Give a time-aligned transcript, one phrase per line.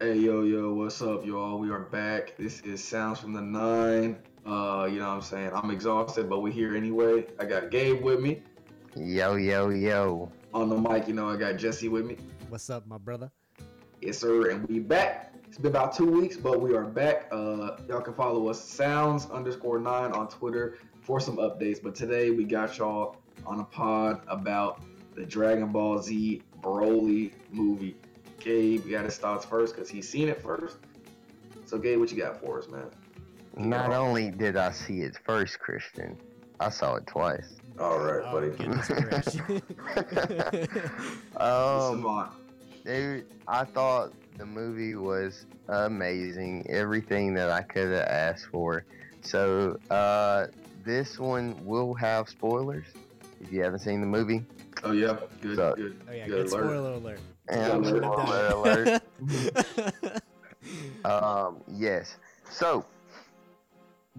[0.00, 1.58] Hey yo yo, what's up, y'all?
[1.58, 2.36] We are back.
[2.38, 4.16] This is Sounds from the Nine.
[4.46, 5.50] Uh, you know what I'm saying?
[5.52, 7.26] I'm exhausted, but we're here anyway.
[7.40, 8.40] I got Gabe with me.
[8.94, 10.30] Yo, yo, yo.
[10.54, 12.16] On the mic, you know, I got Jesse with me.
[12.48, 13.32] What's up, my brother?
[14.00, 15.34] Yes, sir, and we back.
[15.48, 17.26] It's been about two weeks, but we are back.
[17.32, 21.82] Uh, y'all can follow us Sounds underscore nine on Twitter for some updates.
[21.82, 24.80] But today we got y'all on a pod about
[25.16, 27.96] the Dragon Ball Z Broly movie.
[28.40, 30.76] Gabe, you got his thoughts first because he's seen it first.
[31.66, 32.86] So, Gabe, what you got for us, man?
[33.56, 36.16] Not only did I see it first, Christian,
[36.60, 37.56] I saw it twice.
[37.78, 38.50] All right, Oh, buddy.
[38.50, 39.36] goodness gracious.
[41.36, 42.32] Um, Savant.
[42.84, 46.66] dude, I thought the movie was amazing.
[46.68, 48.84] Everything that I could have asked for.
[49.22, 50.46] So, uh,
[50.84, 52.86] this one will have spoilers
[53.40, 54.44] if you haven't seen the movie.
[54.84, 55.16] Oh, yeah.
[55.40, 56.00] Good, So- good.
[56.08, 57.18] oh yeah, Good good spoiler alert.
[57.18, 59.02] And Spoiler spoiler alert.
[61.04, 62.16] Um, yes.
[62.50, 62.84] So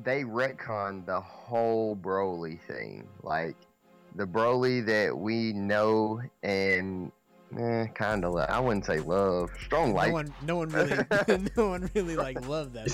[0.04, 3.08] they retconned the whole Broly thing.
[3.24, 3.56] Like
[4.16, 7.12] the Broly that we know and
[7.58, 10.12] eh, kind of I wouldn't say love, strong like.
[10.12, 10.98] no like, one, no one really,
[11.58, 12.90] no one really like loved that.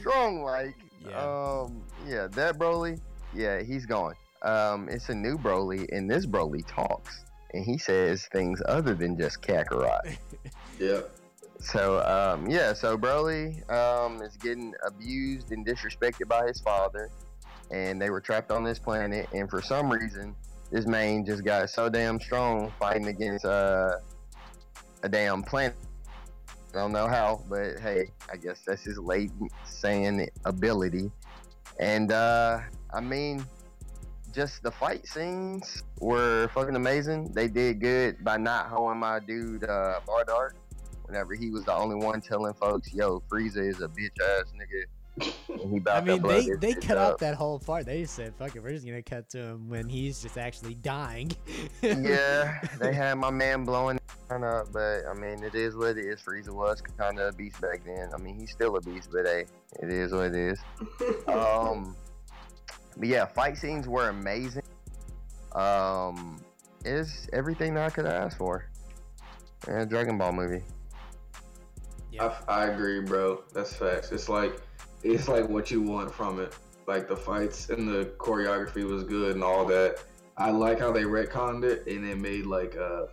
[0.00, 0.76] strong like.
[1.06, 1.18] Yeah.
[1.20, 2.98] Um, yeah, that Broly,
[3.34, 4.14] yeah, he's gone.
[4.42, 7.24] Um, it's a new Broly, and this Broly talks,
[7.54, 10.16] and he says things other than just Kakarot.
[10.78, 11.00] yeah.
[11.60, 17.10] So um, yeah, so Broly um, is getting abused and disrespected by his father,
[17.70, 19.28] and they were trapped on this planet.
[19.32, 20.34] And for some reason,
[20.70, 23.96] this man just got so damn strong fighting against uh,
[25.04, 25.76] a damn planet.
[26.74, 31.10] I don't know how, but hey, I guess that's his latent Saiyan ability.
[31.78, 32.60] And uh,
[32.92, 33.46] I mean,
[34.34, 37.32] just the fight scenes were fucking amazing.
[37.32, 40.52] They did good by not hoeing my dude uh, Bardock
[41.06, 44.84] whenever he was the only one telling folks, "Yo, Frieza is a bitch ass nigga."
[45.16, 47.12] He I mean, they they bitch cut up.
[47.12, 47.86] out that whole part.
[47.86, 50.74] They just said, "Fuck it, we're just gonna cut to him when he's just actually
[50.74, 51.30] dying."
[51.82, 55.98] yeah, they had my man blowing kind of, but I mean, it is what it
[55.98, 56.20] is.
[56.20, 58.10] Frieza was kind of a beast back then.
[58.12, 59.44] I mean, he's still a beast, but hey,
[59.80, 60.58] it is what it is.
[61.28, 61.96] Um,
[62.96, 64.62] but yeah, fight scenes were amazing.
[65.52, 66.40] Um,
[66.84, 68.66] is everything that I could ask for.
[69.66, 70.62] And Dragon Ball movie.
[72.10, 72.34] yeah.
[72.48, 73.42] I, I agree, bro.
[73.52, 74.12] That's facts.
[74.12, 74.60] It's like
[75.02, 76.54] it's like what you want from it.
[76.86, 80.02] Like the fights and the choreography was good and all that.
[80.36, 83.06] I like how they retconned it and it made like uh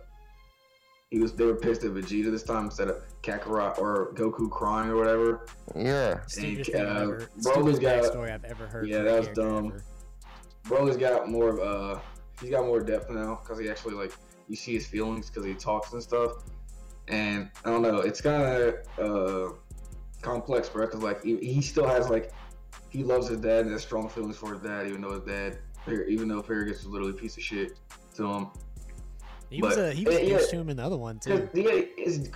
[1.12, 4.88] he was they were pissed at Vegeta this time instead of Kakarot or Goku crying
[4.88, 5.46] or whatever.
[5.76, 6.20] Yeah.
[6.26, 8.88] Stupidest and, uh, ever, Broly's stupidest got- backstory I've ever heard.
[8.88, 9.66] Yeah, that was dumb.
[9.66, 9.84] ever.
[10.64, 12.00] Broly's got more of uh
[12.40, 14.14] he's got more depth now because he actually like
[14.48, 16.32] you see his feelings because he talks and stuff.
[17.08, 19.52] And I don't know, it's kind of uh
[20.22, 20.86] complex, bro.
[20.86, 22.32] Because like he, he still has like
[22.88, 25.58] he loves his dad and has strong feelings for his dad, even though his dad,
[26.08, 27.78] even though Paragus was literally a piece of shit
[28.14, 28.46] to him.
[29.52, 30.46] He was a he was yeah, yeah.
[30.46, 31.48] to him in the other one too.
[31.54, 31.82] yeah,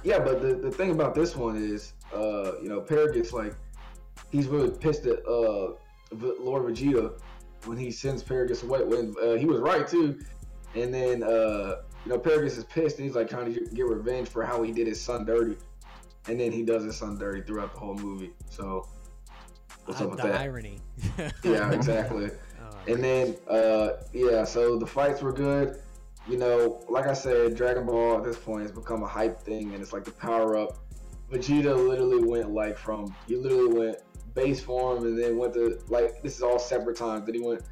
[0.04, 3.54] yeah, but the, the thing about this one is, uh, you know, Paragus like
[4.30, 5.72] he's really pissed at uh
[6.12, 7.18] Lord Vegeta
[7.64, 8.82] when he sends Paragus away.
[8.84, 10.18] When uh, he was right too,
[10.74, 14.28] and then uh, you know Paragus is pissed and he's like trying to get revenge
[14.28, 15.56] for how he did his son dirty,
[16.28, 18.32] and then he does his son dirty throughout the whole movie.
[18.50, 18.86] So
[19.86, 20.40] what's Uh, up with that?
[20.40, 20.80] irony.
[21.42, 22.30] Yeah, exactly.
[22.58, 25.78] Oh, And then, uh, yeah, so the fights were good.
[26.28, 29.72] You know, like I said, Dragon Ball at this point has become a hype thing,
[29.72, 30.78] and it's like the power up.
[31.30, 33.96] Vegeta literally went like from he literally went
[34.34, 37.26] base form, and then went to like this is all separate times.
[37.26, 37.62] Then he went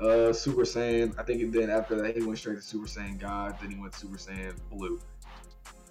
[0.00, 1.18] uh Super Saiyan.
[1.18, 3.56] I think then after that he went straight to Super Saiyan God.
[3.60, 5.00] Then he went Super Saiyan Blue.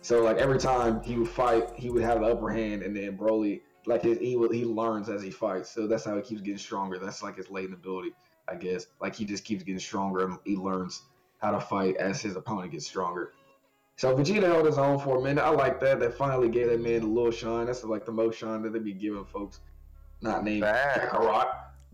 [0.01, 3.17] So like every time he would fight, he would have the upper hand, and then
[3.17, 5.69] Broly like his, he he learns as he fights.
[5.69, 6.97] So that's how he keeps getting stronger.
[6.97, 8.13] That's like his latent ability.
[8.47, 8.87] I guess.
[9.01, 11.03] Like he just keeps getting stronger and he learns
[11.45, 13.33] how to fight as his opponent gets stronger.
[13.97, 15.41] So Vegeta held his own for a minute.
[15.41, 15.99] I like that.
[15.99, 17.67] They finally gave that man a little shine.
[17.67, 19.61] That's like the most shine that they be giving folks.
[20.21, 21.13] Not named Fact.
[21.13, 21.47] Kakarot.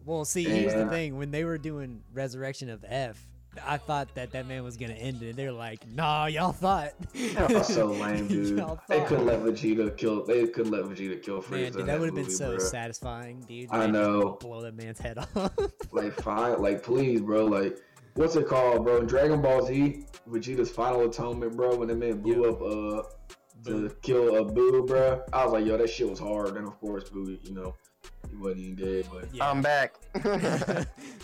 [0.04, 3.24] Well, see, here's the thing: when they were doing Resurrection of F,
[3.64, 5.36] I thought that that man was gonna end it.
[5.36, 6.94] They're like, "Nah, y'all thought."
[7.34, 8.58] That was so lame, dude.
[8.58, 10.26] Y'all They couldn't let Vegeta kill.
[10.26, 11.52] They couldn't let Vegeta kill Frieza.
[11.52, 12.62] Man, dude, that would have been so bruh.
[12.62, 13.70] satisfying, dude.
[13.72, 14.38] I Man, know.
[14.40, 15.52] Blow that man's head off.
[15.92, 17.46] Like fine, like please, bro.
[17.46, 17.78] Like
[18.16, 19.04] what's it called, bro?
[19.06, 21.76] Dragon Ball Z, Vegeta's final atonement, bro.
[21.76, 22.50] When that man blew Yeah.
[22.50, 23.04] up uh
[23.66, 25.22] to kill a Boo, bro.
[25.34, 26.58] I was like, yo, that shit was hard.
[26.58, 27.76] And of course, Boo, you know,
[28.30, 29.50] he wasn't even dead, but Yeah.
[29.50, 29.96] I'm back.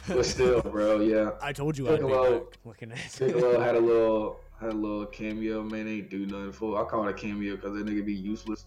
[0.08, 1.32] but still, bro, yeah.
[1.42, 2.58] I told you I'd be Piccolo- back.
[2.64, 5.64] Looking at Piccolo had a little had a little cameo.
[5.64, 6.80] Man, ain't do nothing for.
[6.80, 8.66] I call it a cameo because that nigga be useless.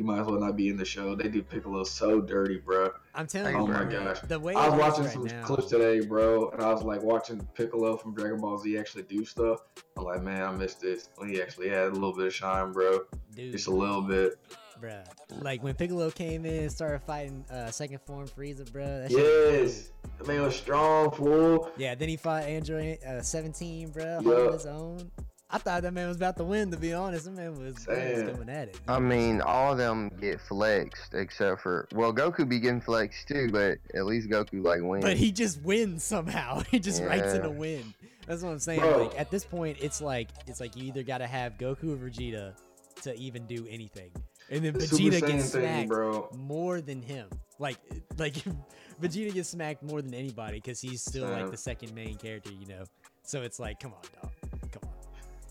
[0.00, 1.14] He might as well not be in the show.
[1.14, 2.90] They do Piccolo so dirty, bro.
[3.14, 4.20] I'm telling Oh you, my gosh.
[4.20, 7.02] the way I was watching right some now, clips today, bro, and I was like
[7.02, 9.60] watching Piccolo from Dragon Ball Z actually do stuff.
[9.98, 12.72] I'm like, man, I missed this when he actually had a little bit of shine,
[12.72, 13.00] bro.
[13.36, 14.38] dude, Just a little bit.
[14.80, 15.04] bruh.
[15.42, 18.86] Like when Piccolo came in and started fighting uh, second form Frieza, bro.
[19.02, 21.70] That Yes, the man was strong, fool.
[21.76, 24.20] Yeah, then he fought Android uh, 17, bro, Yeah.
[24.22, 25.10] holding his own.
[25.52, 27.24] I thought that man was about to win, to be honest.
[27.24, 28.80] That man was, man was coming at it.
[28.86, 33.48] I mean, all of them get flexed except for well, Goku be getting flexed too,
[33.50, 35.04] but at least Goku like wins.
[35.04, 36.62] But he just wins somehow.
[36.70, 37.48] he just writes in Yeah.
[37.48, 37.94] a win.
[38.26, 38.80] That's what I'm saying.
[38.80, 39.06] Bro.
[39.08, 42.54] Like at this point, it's like it's like you either gotta have Goku or Vegeta
[43.02, 44.10] to even do anything,
[44.50, 46.28] and then The Vegeta Saiyan gets thing, smacked bro.
[46.36, 47.26] more than him.
[47.58, 47.78] Like
[48.18, 48.34] like
[49.02, 52.66] Vegeta gets smacked more than anybody because he's still like the second main character, you
[52.66, 52.84] know.
[53.24, 54.39] So it's like, come on, dog, come on.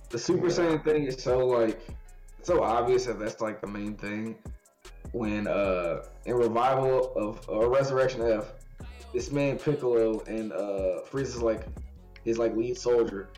[0.09, 1.79] The Super Saiyan thing is so like
[2.41, 4.35] so obvious that that's like the main thing.
[5.11, 8.53] When uh in revival of uh, Resurrection F,
[9.13, 11.67] this man Piccolo and uh Frieza's like
[12.23, 13.29] his like lead soldier.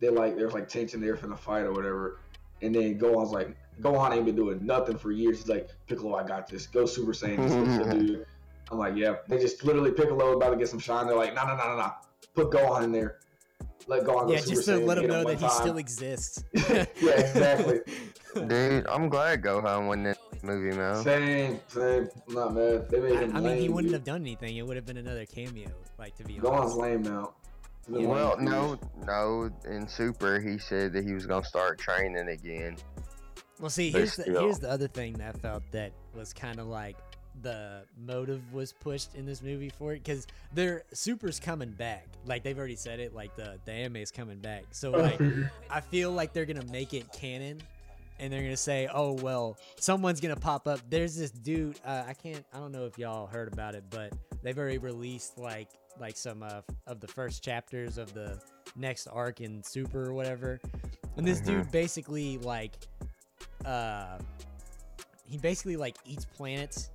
[0.00, 2.20] They like there's like tension there from the fight or whatever.
[2.62, 5.38] And then Gohan's like Gohan ain't been doing nothing for years.
[5.38, 6.66] He's like Piccolo, I got this.
[6.66, 7.36] Go Super Saiyan.
[7.36, 8.26] This is dude.
[8.70, 9.16] I'm like, yeah.
[9.28, 11.06] They just literally Piccolo about to get some shine.
[11.06, 11.92] They're like, no, no, no, no, no.
[12.34, 13.18] Put Gohan in there.
[13.86, 15.60] Let Gohan go yeah, Super just to Saiyan, let him know one that he time.
[15.60, 16.44] still exists.
[16.54, 17.80] yeah, exactly.
[18.34, 21.02] Dude, I'm glad Gohan won this movie, man.
[21.02, 22.08] Same, same.
[22.28, 22.88] I'm not mad.
[22.88, 24.00] They made I, him I mean, he lame, wouldn't dude.
[24.00, 24.56] have done anything.
[24.56, 25.68] It would have been another cameo,
[25.98, 26.76] like to be Gohan's honest.
[26.78, 27.34] lame now.
[27.88, 29.50] He's Well, no, no.
[29.68, 32.76] In Super, he said that he was gonna start training again.
[33.60, 36.66] Well, see, here's the, here's the other thing that I felt that was kind of
[36.68, 36.96] like
[37.40, 42.06] the motive was pushed in this movie for it because their super's coming back.
[42.26, 43.14] Like they've already said it.
[43.14, 44.64] Like the the anime is coming back.
[44.70, 45.20] So like
[45.70, 47.60] I feel like they're gonna make it canon.
[48.18, 51.80] And they're gonna say, "Oh well, someone's gonna pop up." There's this dude.
[51.84, 52.44] Uh, I can't.
[52.52, 54.12] I don't know if y'all heard about it, but
[54.42, 58.40] they've already released like like some uh, of the first chapters of the
[58.76, 60.60] next arc in Super or whatever.
[61.16, 62.72] And this dude basically like
[63.64, 64.18] uh
[65.28, 66.90] he basically like eats planets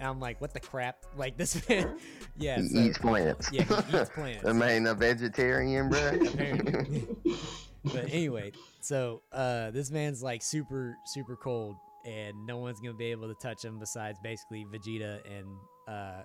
[0.00, 1.96] and i'm like what the crap like this man
[2.38, 3.48] yeah he so- eats plants.
[3.52, 6.18] yeah he eats plants that man a vegetarian, bro.
[7.82, 13.10] But anyway so uh this man's like super super cold and no one's gonna be
[13.10, 15.46] able to touch him besides basically vegeta and
[15.88, 16.22] uh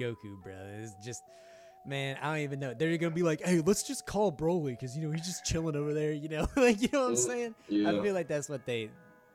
[0.00, 1.22] goku bro it's just
[1.86, 4.96] man i don't even know they're gonna be like hey let's just call broly because
[4.96, 7.54] you know he's just chilling over there you know like you know what i'm saying
[7.68, 8.90] yeah, I feel like that's what they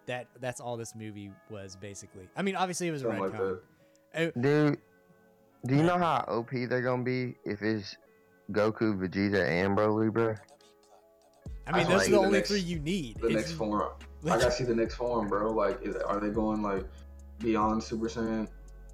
[0.07, 2.27] that that's all this movie was basically.
[2.35, 3.38] I mean, obviously it was a something like retcon.
[3.38, 3.61] that.
[4.15, 4.77] Dude,
[5.65, 7.95] do you know how OP they're gonna be if it's
[8.51, 10.35] Goku, Vegeta, and Broly, bro?
[11.67, 13.17] I mean, I those like are the the only next- three you need.
[13.21, 13.89] The If next you- form.
[14.25, 15.51] I gotta see the next form, bro.
[15.51, 16.85] Like, is are they going like
[17.39, 18.47] beyond Super Saiyan?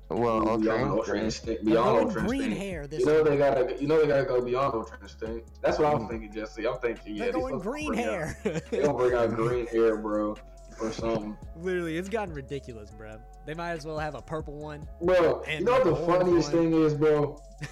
[0.10, 1.50] Well, beyond Ultra Ultra Instinct.
[1.50, 1.66] Instinct.
[1.66, 2.62] Beyond going Ultra green Instinct.
[2.64, 3.76] hair this You know they gotta.
[3.82, 5.50] You know they gotta go beyond Ultra Instinct.
[5.62, 6.10] That's what I'm mm.
[6.10, 6.66] thinking, Jesse.
[6.68, 7.16] I'm thinking.
[7.16, 8.62] Yeah, They're going green bring out- hair.
[8.72, 10.38] They gonna bring out green hair, bro,
[10.82, 11.38] or something.
[11.56, 13.18] Literally, it's gotten ridiculous, bro.
[13.46, 14.88] They might as well have a purple one.
[15.02, 16.64] Bro, you know what the the funniest one.
[16.72, 17.40] thing is, bro?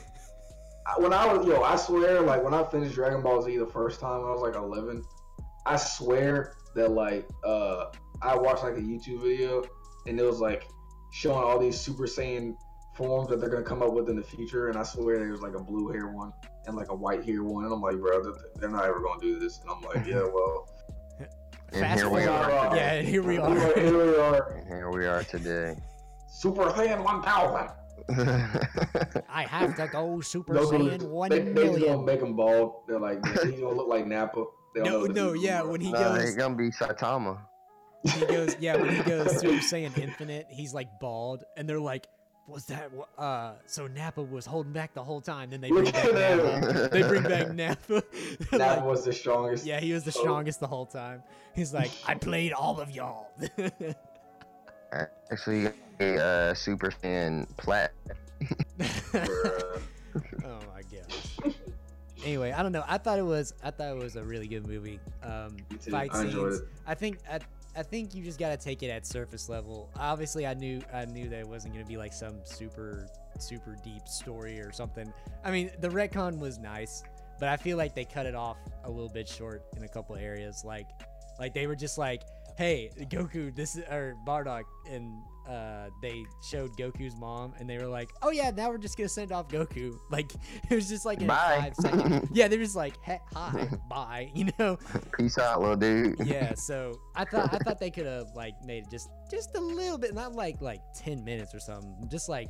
[0.97, 3.99] When I was, yo, I swear, like when I finished Dragon Ball Z the first
[3.99, 5.03] time, when I was like 11.
[5.65, 7.85] I swear that like uh
[8.21, 9.63] I watched like a YouTube video
[10.05, 10.63] and it was like
[11.11, 12.55] showing all these Super Saiyan
[12.95, 15.41] forms that they're gonna come up with in the future, and I swear there was
[15.41, 16.31] like a blue hair one
[16.67, 19.19] and like a white hair one, and I'm like, bro, they're- they're not ever gonna
[19.19, 20.69] do this, and I'm like, yeah, well,
[21.19, 22.34] And Fast here we forward.
[22.75, 22.77] Are.
[22.77, 23.49] Yeah, and here we are.
[23.49, 25.75] we- here we are, here we are today.
[26.29, 27.69] Super Saiyan 1000.
[29.29, 32.81] I have to go Super No, Saiyan one they, they just gonna make him bald.
[32.87, 34.43] They're like, he's gonna look like Nappa.
[34.75, 35.59] They No, no, yeah.
[35.59, 35.71] anymore.
[35.71, 37.39] When he nah, goes, it's gonna be Saitama.
[38.03, 38.75] he goes, yeah.
[38.75, 42.07] When he goes Super Saiyan Infinite, he's like bald, and they're like,
[42.47, 42.91] "Was that?
[43.17, 46.71] Uh, so Nappa was holding back the whole time." Then they bring back at Nappa.
[46.83, 46.89] him.
[46.91, 48.03] They bring back Nappa
[48.51, 49.65] They're like, was the strongest.
[49.65, 51.23] yeah, he was the strongest the whole time.
[51.53, 53.31] He's like, "I played all of y'all."
[55.31, 55.67] Actually,
[55.99, 57.91] a uh, Super Saiyan Plat.
[60.43, 61.53] Oh my gosh.
[62.23, 62.83] Anyway, I don't know.
[62.87, 64.99] I thought it was I thought it was a really good movie.
[65.23, 66.59] Um, Me fight I scenes.
[66.59, 66.67] it.
[66.87, 67.39] I think I,
[67.77, 69.89] I think you just gotta take it at surface level.
[69.99, 73.07] Obviously, I knew I knew that it wasn't gonna be like some super
[73.39, 75.11] super deep story or something.
[75.43, 77.03] I mean, the retcon was nice,
[77.39, 80.15] but I feel like they cut it off a little bit short in a couple
[80.15, 80.63] areas.
[80.63, 80.87] Like
[81.39, 82.23] like they were just like,
[82.57, 85.11] hey, Goku, this is or Bardock, and
[85.47, 89.09] uh, they showed Goku's mom, and they were like, oh yeah, now we're just gonna
[89.09, 89.93] send off Goku.
[90.09, 90.31] Like
[90.69, 91.71] it was just like in Bye.
[91.75, 92.29] five seconds.
[92.33, 94.77] yeah, they were just like, hey, hi, bye, you know.
[95.17, 96.15] Peace out, little dude.
[96.25, 99.59] Yeah, so I thought I thought they could have like made it just just a
[99.59, 102.47] little bit, not like like ten minutes or something, just like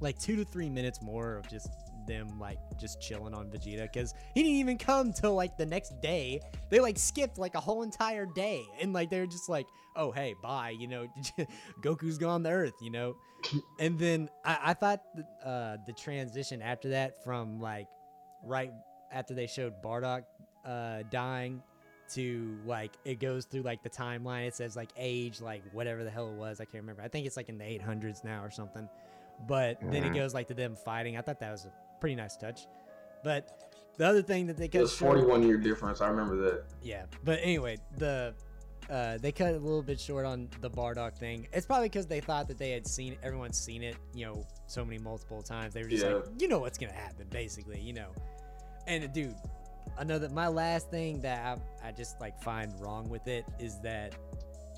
[0.00, 1.68] like two to three minutes more of just
[2.06, 6.00] them like just chilling on Vegeta because he didn't even come till like the next
[6.00, 6.40] day.
[6.70, 9.66] They like skipped like a whole entire day and like they're just like,
[9.96, 11.06] oh hey, bye, you know,
[11.82, 13.16] Goku's gone to Earth, you know.
[13.78, 17.86] And then I, I thought the, uh, the transition after that from like
[18.44, 18.70] right
[19.10, 20.24] after they showed Bardock
[20.64, 21.62] uh, dying
[22.12, 24.46] to like it goes through like the timeline.
[24.46, 26.60] It says like age, like whatever the hell it was.
[26.60, 27.00] I can't remember.
[27.02, 28.88] I think it's like in the 800s now or something.
[29.46, 30.16] But then it Mhm.
[30.16, 31.16] goes like to them fighting.
[31.16, 32.66] I thought that was a pretty nice touch.
[33.22, 36.00] But the other thing that they It cut was short, 41 year difference.
[36.00, 36.64] I remember that.
[36.82, 37.04] yeah.
[37.24, 38.34] But anyway, the
[38.88, 41.46] uh, they cut a little bit short on the Bardock thing.
[41.52, 44.84] It's probably because they thought that they had seen everyone's seen it, you know, so
[44.84, 45.74] many multiple times.
[45.74, 46.14] They were just Yeah.
[46.14, 48.08] like, you know what's gonna happen, basically, you know.
[48.88, 49.36] And dude,
[49.98, 54.16] another my last thing that I, I just like find wrong with it is that,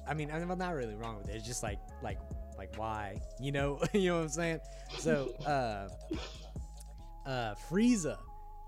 [0.06, 1.36] I mean, I'm not really wrong with it.
[1.36, 2.18] It's just like like
[2.58, 4.60] like why, you know, you know what I'm saying?
[4.98, 5.88] So uh,
[7.26, 8.18] uh, Frieza.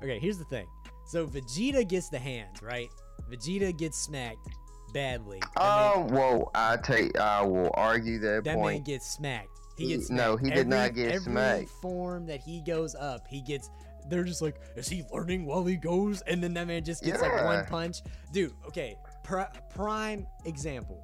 [0.03, 0.67] Okay, here's the thing.
[1.07, 2.89] So Vegeta gets the hands, right?
[3.31, 4.49] Vegeta gets smacked
[4.93, 5.41] badly.
[5.41, 6.51] That man- Oh, whoa!
[6.55, 7.19] I take.
[7.19, 9.49] I will argue that, that man gets smacked.
[9.77, 11.69] He gets no, he did not get every smacked.
[11.83, 13.71] form that he goes up, he gets.
[14.09, 16.21] They're just like, is he learning while he goes?
[16.23, 18.03] And then that man just gets like one punch.
[18.33, 21.03] Dude, okay, pr- prime example.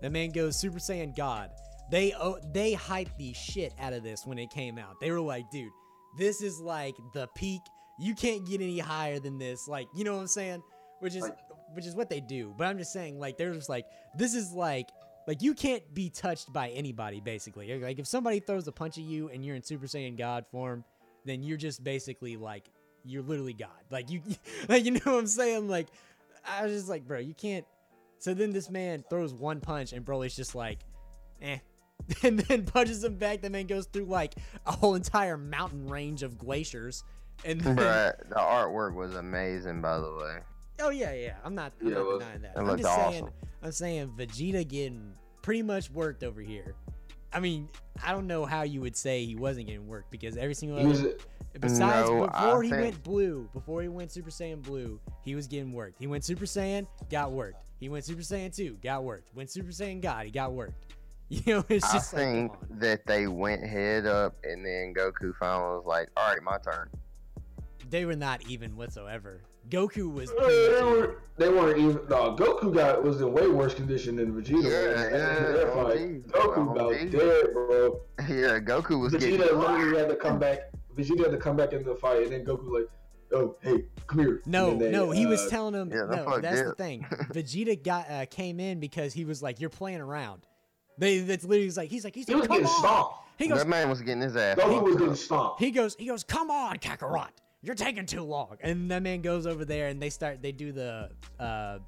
[0.00, 1.50] That man goes Super Saiyan God.
[1.90, 5.00] They oh, they hyped the shit out of this when it came out.
[5.00, 5.72] They were like, dude,
[6.16, 7.60] this is like the peak.
[7.98, 9.66] You can't get any higher than this.
[9.68, 10.62] Like, you know what I'm saying?
[11.00, 11.38] Which is Like-
[11.74, 12.54] which is what they do.
[12.56, 14.88] But I'm just saying, like, they're just like, this is like
[15.26, 19.02] like you can't be touched by anybody basically like if somebody throws a punch at
[19.02, 20.84] you and you're in super saiyan god form
[21.24, 22.70] then you're just basically like
[23.04, 24.22] you're literally god like you
[24.68, 25.88] like you know what i'm saying like
[26.48, 27.64] i was just like bro you can't
[28.20, 30.78] so then this man throws one punch and broly's just like
[31.42, 31.58] eh
[32.22, 34.34] and then punches him back the man goes through like
[34.66, 37.02] a whole entire mountain range of glaciers
[37.44, 40.38] and then, Bruh, the artwork was amazing, by the way.
[40.80, 41.34] Oh yeah, yeah.
[41.44, 41.72] I'm not.
[41.80, 42.52] I'm Yeah, it not was- denying that.
[42.56, 43.22] it I'm looked just saying.
[43.24, 43.34] awesome.
[43.62, 45.12] I'm saying Vegeta getting
[45.42, 46.74] pretty much worked over here.
[47.32, 47.68] I mean,
[48.04, 50.84] I don't know how you would say he wasn't getting worked because every single He
[50.86, 51.14] other, was,
[51.60, 55.34] besides No, I before he think- went blue, before he went Super Saiyan blue, he
[55.34, 55.96] was getting worked.
[55.98, 57.66] He went Super Saiyan, got worked.
[57.80, 59.34] He went Super Saiyan two, got worked.
[59.34, 60.94] Went Super Saiyan God, he got worked.
[61.28, 62.78] You know, it's I just like think on.
[62.78, 66.88] that they went head up, and then Goku finally was like, "All right, my turn."
[67.90, 69.42] they were not even whatsoever.
[69.68, 70.30] Goku was.
[70.30, 71.98] they, were, they weren't even.
[72.08, 74.50] No, Goku got was in way worse condition than Vegeta.
[74.50, 74.70] Yeah, was.
[74.70, 77.10] yeah, That oh, Goku Oh, about geez.
[77.12, 78.00] dead, bro.
[78.28, 79.58] Yeah, Goku was Vegeta getting.
[79.58, 80.70] literally had to come back.
[80.96, 82.88] Vegeta had to come back into the fight, and then Goku like,
[83.32, 85.90] "Oh, hey, come here." No, they, no, he was uh, telling him.
[85.90, 87.04] yeah, no, fuck that's the thing.
[87.32, 90.46] Vegeta got uh, came in because he was like, "You're playing around."
[90.98, 92.78] They that's literally he's like, he's like, he's He like, was come getting on.
[92.78, 93.14] stomped.
[93.38, 94.56] He goes, that man was getting his ass.
[94.56, 94.98] Goku fucked was up.
[95.00, 95.60] getting stomped.
[95.60, 97.28] he goes, he goes, come on, Kakarot,
[97.62, 98.56] you're taking too long.
[98.62, 101.78] And that man goes over there and they start, they do the, uh,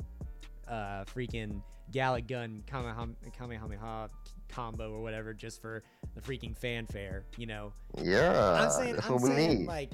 [0.69, 4.11] uh, freaking Galick Gun Kamehameha, Kamehameha
[4.51, 5.83] combo or whatever, just for
[6.15, 7.73] the freaking fanfare, you know.
[8.03, 9.67] Yeah, I'm saying, that's I'm what we saying, need.
[9.69, 9.93] like,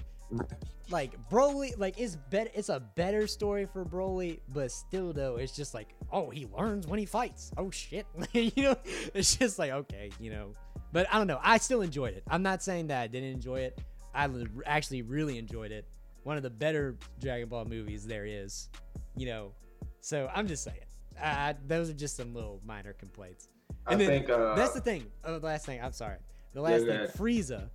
[0.90, 5.54] like Broly, like it's bet, it's a better story for Broly, but still though, it's
[5.54, 7.50] just like, oh, he learns when he fights.
[7.56, 8.76] Oh shit, you know,
[9.14, 10.54] it's just like okay, you know.
[10.92, 11.40] But I don't know.
[11.42, 12.22] I still enjoyed it.
[12.28, 13.80] I'm not saying that I didn't enjoy it.
[14.14, 14.28] I
[14.64, 15.86] actually really enjoyed it.
[16.22, 18.68] One of the better Dragon Ball movies there is,
[19.16, 19.52] you know.
[20.00, 20.78] So I'm just saying,
[21.20, 23.48] I, those are just some little minor complaints.
[23.86, 25.06] I then think uh, That's the thing.
[25.24, 25.80] Oh, the last thing.
[25.82, 26.18] I'm sorry.
[26.52, 27.16] The last go thing.
[27.16, 27.68] Frieza.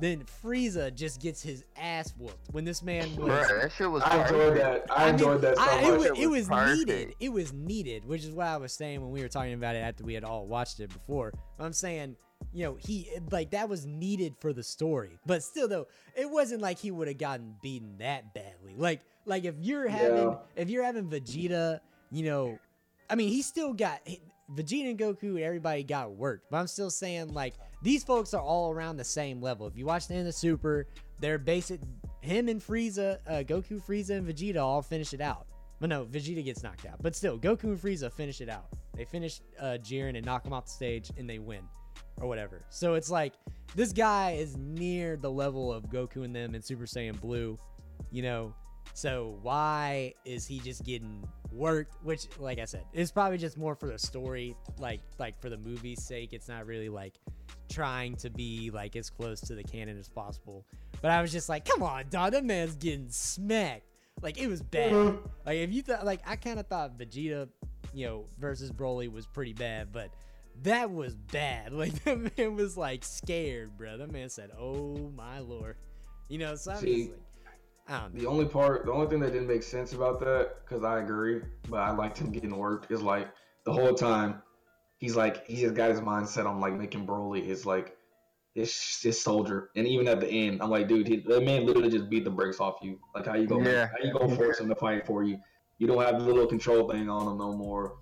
[0.00, 3.28] Then Frieza just gets his ass whooped when this man was.
[3.28, 4.02] Bruh, that shit was.
[4.02, 4.86] I enjoyed that.
[4.90, 5.84] I, enjoyed that so I- much.
[5.84, 7.14] it was, It it was was needed.
[7.20, 9.80] It was needed, which is what I was saying when we were talking about it
[9.80, 11.32] after we had all watched it before.
[11.58, 12.16] I'm saying,
[12.54, 16.62] you know, he like that was needed for the story, but still though, it wasn't
[16.62, 18.74] like he would have gotten beaten that badly.
[18.78, 20.36] Like, like if you're having Yeah.
[20.56, 21.80] if you're having Vegeta,
[22.10, 22.58] you know,
[23.10, 24.00] I mean, he still got
[24.50, 25.38] Vegeta and Goku.
[25.40, 29.40] Everybody got worked, but I'm still saying like these folks are all around the same
[29.40, 29.66] level.
[29.66, 30.86] If you watch the end of Super,
[31.18, 31.80] they're basic.
[32.20, 35.46] Him and Frieza, uh, Goku, Frieza, and Vegeta all finish it out.
[35.80, 37.02] But no, Vegeta gets knocked out.
[37.02, 38.66] But still, Goku and Frieza finish it out.
[38.94, 41.62] They finish uh, Jiren and knock him off the stage, and they win,
[42.18, 42.66] or whatever.
[42.68, 43.32] So it's like
[43.74, 47.58] this guy is near the level of Goku and them in Super Saiyan Blue,
[48.10, 48.54] you know.
[48.92, 51.96] So why is he just getting worked.
[52.02, 55.56] Which, like I said, it's probably just more for the story, like like for the
[55.56, 56.32] movie's sake.
[56.32, 57.14] It's not really like
[57.70, 60.66] trying to be like as close to the canon as possible.
[61.00, 63.84] But I was just like, come on, dog, that man's getting smacked.
[64.22, 65.18] Like it was bad.
[65.46, 67.48] Like if you thought, like I kind of thought Vegeta,
[67.94, 70.10] you know, versus Broly was pretty bad, but
[70.62, 71.72] that was bad.
[71.80, 73.96] Like that man was like scared, bro.
[73.96, 75.76] That man said, "Oh my lord,"
[76.28, 76.54] you know.
[76.54, 77.18] So I'm See, like,
[77.88, 78.20] I don't know.
[78.20, 81.40] The only part, the only thing that didn't make sense about that, because I agree,
[81.68, 83.28] but I liked him getting worked, is like
[83.64, 84.42] the whole time
[85.00, 87.96] he's like he just got his mindset on like making Broly his like
[88.54, 91.90] his his soldier, and even at the end, I'm like, dude, he, that man literally
[91.90, 92.98] just beat the brakes off you.
[93.14, 93.86] Like how you go, Yeah.
[93.86, 95.38] how you gonna force him to fight for you?
[95.78, 97.96] You don't have the little control thing on him no more.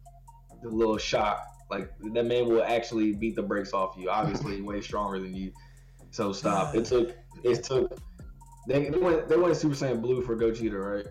[0.62, 4.10] The little shot, like that man will actually beat the brakes off you.
[4.10, 5.52] Obviously, way stronger than you.
[6.10, 6.74] So stop.
[6.74, 7.14] It took.
[7.44, 7.96] It took.
[8.66, 9.28] They, they went.
[9.28, 11.06] They went Super Saiyan Blue for Gogeta, right?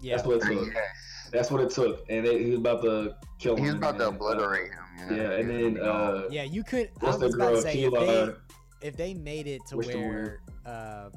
[0.00, 0.72] Yeah, That's what it took.
[0.72, 0.84] Yes.
[1.32, 3.64] That's what it took, and they, he was about to kill him.
[3.64, 4.84] He was about to obliterate him.
[5.10, 5.22] You know?
[5.22, 6.42] Yeah, and then uh, yeah.
[6.44, 6.90] You could.
[7.02, 8.28] I was the about to say if they
[8.88, 11.10] if they made it to What's the where uh,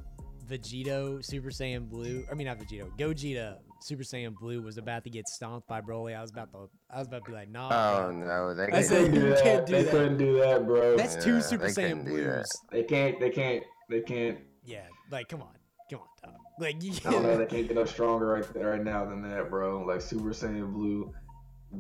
[0.48, 5.10] Vegito Super Saiyan Blue, I mean not Vegito, Gogeta Super Saiyan Blue was about to
[5.10, 6.16] get stomped by Broly.
[6.18, 7.70] I was about to, I was about to be like, nah.
[7.72, 8.26] Oh bro.
[8.28, 9.44] no, they I can't said do you that.
[9.44, 9.92] can't do they that.
[9.92, 10.98] couldn't do that, bro.
[10.98, 12.34] That's Yeah, two Super they Saiyan couldn't do that.
[12.34, 12.50] Blues.
[12.72, 13.20] they can't.
[13.20, 13.64] They can't.
[13.90, 14.40] They can't.
[14.66, 15.54] Yeah, like come on,
[15.90, 16.40] come on, dog.
[16.60, 17.30] Like you I don't know.
[17.32, 17.50] They can't.
[17.50, 19.84] can't get no stronger right there, right now than that, bro.
[19.86, 21.14] Like Super Saiyan Blue,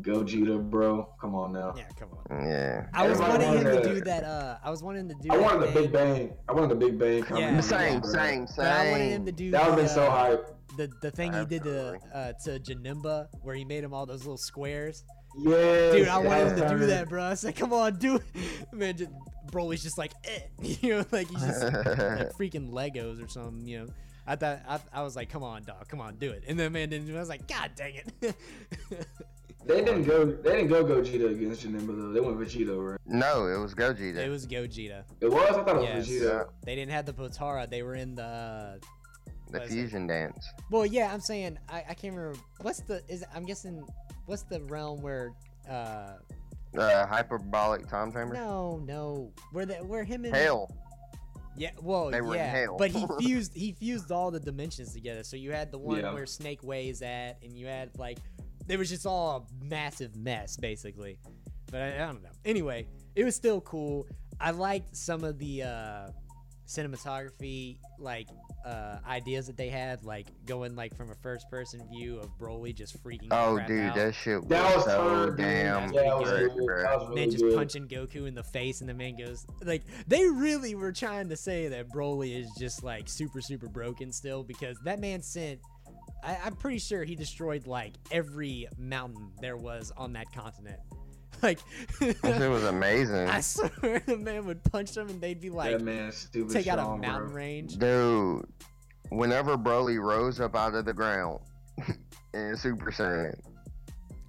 [0.01, 1.09] Gogeta, bro.
[1.19, 1.73] Come on now.
[1.77, 2.45] Yeah, come on.
[2.45, 2.87] Yeah.
[2.93, 4.23] I was Everybody wanting him to do that.
[4.23, 5.29] Uh, I was wanting to do.
[5.31, 6.33] I that wanted the Big Bang.
[6.49, 7.43] I wanted the Big Bang coming.
[7.43, 7.55] Yeah.
[7.55, 8.11] in, Same, bro.
[8.11, 9.51] same, But I wanted him to do.
[9.51, 10.55] That would have the, been so hype.
[10.77, 14.21] The the thing he did to uh, to Janemba, where he made him all those
[14.21, 15.03] little squares.
[15.35, 17.23] Yes, Dude, I wanted him to do that, bro.
[17.23, 18.23] I said, come on, do it.
[18.71, 19.09] Man, just,
[19.51, 20.41] Broly's just like, eh.
[20.61, 21.73] you know, like he's just like
[22.37, 23.87] freaking Legos or something, you know.
[24.25, 26.43] I thought I, I was like, come on, dog, come on, do it.
[26.47, 27.17] And then man didn't do it.
[27.17, 28.35] I was like, God dang it.
[29.65, 30.25] They didn't go.
[30.25, 32.11] They didn't go Gogeta against Janemba though.
[32.13, 32.99] They went Vegito, right?
[33.05, 34.17] no, it was Gogeta.
[34.17, 35.03] it was Gogeta.
[35.21, 35.49] It was.
[35.49, 36.47] I thought it was Vegeta.
[36.65, 37.69] They didn't have the Potara.
[37.69, 38.23] They were in the.
[38.23, 38.75] Uh,
[39.51, 39.75] the what is it?
[39.75, 40.47] fusion dance.
[40.71, 42.39] well, yeah, I'm saying I, I can't remember.
[42.61, 43.23] What's the is?
[43.35, 43.85] I'm guessing.
[44.25, 45.31] What's the realm where?
[45.69, 46.13] uh
[46.77, 48.33] Uh, hyperbolic time chamber.
[48.33, 49.31] No, no.
[49.51, 50.69] Where the where him and Hell.
[51.55, 52.77] Yeah, well, They were in yeah, hell.
[52.79, 55.23] but he fused he fused all the dimensions together.
[55.23, 56.11] So you had the one Yeah.
[56.13, 58.17] where Snake Way is at, and you had like
[58.67, 61.17] it was just all a massive mess basically.
[61.71, 62.29] But I, I don't know.
[62.45, 64.07] Anyway, it was still cool.
[64.39, 66.07] I liked some of the uh,
[66.83, 68.27] cinematography like
[68.65, 72.73] uh, ideas that they had, like going like from a first person view of Broly
[72.75, 73.29] just freaking.
[73.29, 73.95] the Oh, crap dude, out.
[73.95, 75.37] that shit was, That was so fun, dude.
[75.37, 76.65] damn Yeah, that was good, good.
[76.65, 76.81] bro.
[76.83, 77.55] That was really man just good.
[77.55, 81.35] punching Goku in the face, and the man goes like they really were trying to
[81.37, 85.59] say that Broly is just like super super broken still because that man sent.
[86.23, 90.79] I, I'm pretty sure he destroyed like every mountain there was on that continent.
[91.41, 91.59] Like
[91.99, 93.27] That shit was amazing.
[93.27, 96.53] I swear the man would punch them and they'd be like that man's stupid.
[96.53, 97.35] take out a strong, mountain bro.
[97.35, 97.75] range.
[97.77, 98.45] Dude,
[99.09, 101.39] whenever Broly rose up out of the ground
[102.33, 103.37] in Super Saiyan,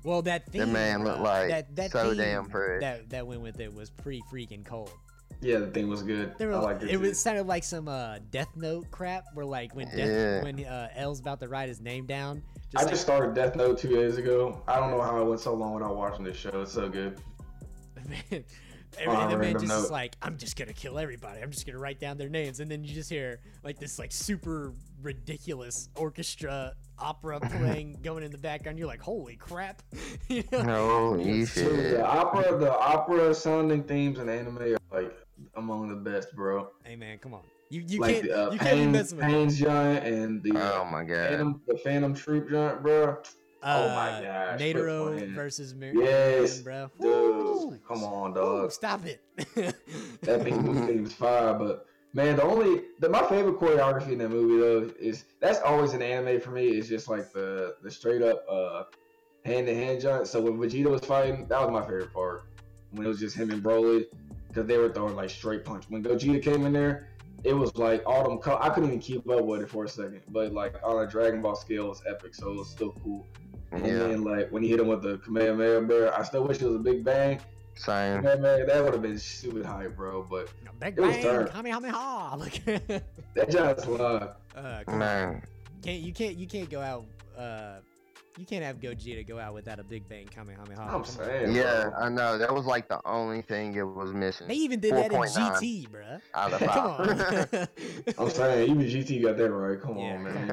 [0.02, 2.80] Well, that theme, man looked like that, that so theme damn fresh.
[2.80, 4.90] that that went with it was pretty freaking cold.
[5.44, 6.34] Yeah, the thing was good.
[6.38, 6.88] There I were, liked it.
[6.88, 7.00] it too.
[7.00, 10.42] was sounded like some uh, Death Note crap, where like when Death, Yeah.
[10.42, 12.42] when uh, L's about to write his name down,
[12.74, 14.62] I just just started Death Note two days ago.
[14.66, 16.62] I don't know how I went so long without watching this show.
[16.62, 17.20] It's so good.
[18.08, 18.44] man,
[18.98, 21.42] every, On the man random just is like, I'm just gonna kill everybody.
[21.42, 24.12] I'm just gonna write down their names, and then you just hear like this like
[24.12, 28.78] super ridiculous orchestra opera playing going in the background.
[28.78, 29.82] You're like, holy crap!
[30.28, 31.10] you know?
[31.10, 31.90] Holy Dude, shit.
[31.98, 35.14] the opera, the opera sounding themes in anime are like
[35.54, 36.68] among the best, bro.
[36.84, 39.18] Hey man, come on, you you like can't the uh, you can't be Pain, messing
[39.18, 39.26] with.
[39.26, 39.30] it.
[39.30, 41.28] Pain's giant and the uh, Oh my god.
[41.30, 43.18] Phantom, the Phantom Troop giant, bro.
[43.62, 45.34] oh my Uh, gosh, quit Netero playing.
[45.34, 46.90] versus Mir- Yes, bro.
[47.00, 48.72] Dude, come on, Ooh, dog.
[48.72, 49.20] stop it.
[50.22, 54.58] That thing seems fire, but man, the only the my favorite choreography in that movie
[54.58, 56.66] though is that's always an anime for me.
[56.68, 58.84] It's just like the the straight up uh
[59.44, 60.26] hand to hand giant.
[60.28, 62.44] So when Vegeta was fighting, that was my favorite part.
[62.92, 64.04] When it was just him and Broly,
[64.54, 65.84] because they were throwing like straight punch.
[65.88, 67.08] When Gogeta came in there,
[67.42, 68.38] it was like all them.
[68.38, 71.06] Co- I couldn't even keep up with it for a second, but like on a
[71.10, 72.34] Dragon Ball scale, it's epic.
[72.34, 73.26] So it was still cool.
[73.72, 76.62] And Yeah, then like when he hit him with the Kamehameha bear, I still wish
[76.62, 77.40] it was a Big Bang.
[77.74, 78.22] same.
[78.22, 80.22] Kamehameha, that would have been stupid hype, bro.
[80.30, 80.48] But
[80.80, 81.50] Big It was bang, dark.
[81.52, 82.36] Kamehameha.
[82.36, 84.30] Like, that giant's live.
[84.56, 84.98] uh, come on.
[85.00, 85.42] Man,
[85.82, 87.04] Can't you can't you can't go out.
[87.36, 87.78] Uh,
[88.38, 90.80] you can't have Gogeta go out without a Big Bang Kamehameha.
[90.80, 91.04] I'm Come on.
[91.04, 91.54] saying.
[91.54, 91.90] yeah.
[91.96, 92.36] I know.
[92.38, 95.56] That was like the only thing it was missing They even did that in 4.9.
[95.56, 96.02] GT, bro.
[96.34, 97.68] out of Come on.
[98.18, 99.80] I'm saying even GT got that right.
[99.80, 100.46] Come Yeah, on, man.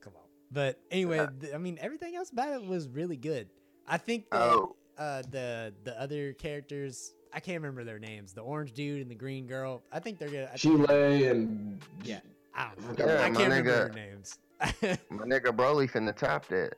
[0.00, 0.22] Come on.
[0.50, 3.48] But anyway, th- I mean, everything else about it was really good.
[3.86, 8.32] I think that Oh, uh, the the other characters, I can't remember their names.
[8.32, 9.82] The orange dude and the green girl.
[9.92, 10.48] I think they're good.
[10.52, 12.20] I, Cheelai and Yeah.
[12.54, 13.16] I don't Yeah.
[13.22, 14.38] I can't remember nigga- their names.
[15.10, 16.74] my nigga Broly finna top that.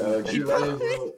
[0.00, 1.12] Uh, Chile, bro.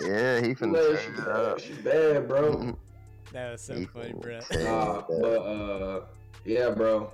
[0.00, 1.60] Yeah, he finna Chile, set she, it up.
[1.60, 2.76] she bad, bro.
[3.32, 4.40] that was so He funny, bro.
[4.62, 6.00] Nah, but uh,
[6.44, 7.12] yeah, bro.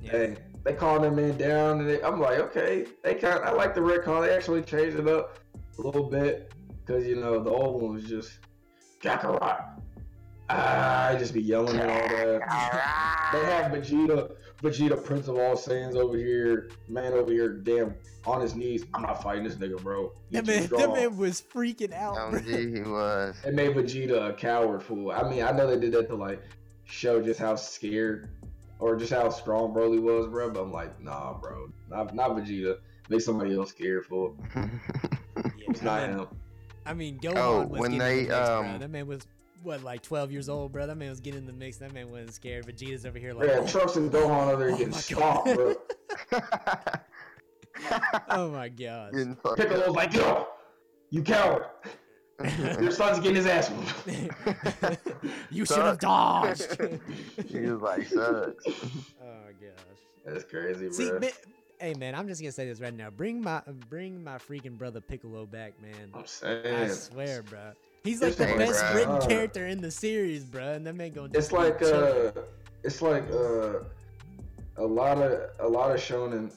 [0.00, 0.10] Yeah.
[0.10, 3.42] Hey, they called that man down, and they, I'm like, okay, they kind.
[3.44, 4.26] I like the retcon.
[4.26, 5.38] They actually changed it up
[5.78, 6.52] a little bit
[6.84, 8.32] because you know the old one was just
[9.00, 9.64] Kakarot.
[10.48, 13.02] Ah, I just be yelling and all that.
[13.32, 14.36] They have Vegeta,
[14.70, 17.94] Vegeta, Prince of All Saiyans over here, man over here, damn,
[18.26, 18.84] on his knees.
[18.94, 20.12] I'm not fighting this nigga, bro.
[20.30, 22.30] He That man, that man was freaking out.
[22.30, 22.40] bro.
[22.40, 23.36] OMG, he was.
[23.44, 25.10] It made Vegeta a coward fool.
[25.12, 26.42] I mean, I know they did that to like
[26.84, 28.30] show just how scared
[28.78, 30.50] or just how strong Broly was, bro.
[30.50, 32.78] But I'm like, nah, bro, not not Vegeta.
[33.08, 34.36] Make somebody else scared fool.
[35.36, 36.26] Yeah, It's I not mean, him.
[36.86, 38.58] I mean, Gohan Oh, was when they, the mix, bro.
[38.64, 39.20] um, That man was
[39.62, 40.86] what, like 12 years old, bro.
[40.86, 41.76] That man was getting in the mix.
[41.78, 42.66] That man wasn't scared.
[42.66, 45.46] Vegeta's over here like, Yeah, oh, Trunks and Gohan over there Oh getting my stomped,
[45.46, 45.56] God.
[45.56, 46.40] bro.
[48.30, 49.12] oh my gosh.
[49.56, 50.46] Piccolo's like, yo,
[51.10, 51.64] you coward.
[52.80, 54.98] Your son's getting his ass whooped.
[55.50, 56.78] you should have dodged.
[57.48, 58.64] he was like, sucks.
[58.66, 59.96] oh gosh.
[60.26, 61.20] That's crazy, See, bro.
[61.20, 61.30] man,
[61.80, 63.08] hey man, I'm just gonna say this right now.
[63.08, 66.10] Bring my bring my freaking brother Piccolo back, man.
[66.12, 66.66] I'm saying.
[66.66, 67.72] I swear, bro.
[68.06, 68.94] He's like It's the best bruh.
[68.94, 70.72] written character in the series, bro.
[70.74, 72.30] And that man gonna just It's like uh,
[72.84, 73.80] it's like uh,
[74.76, 76.52] a lot of a lot of shonen.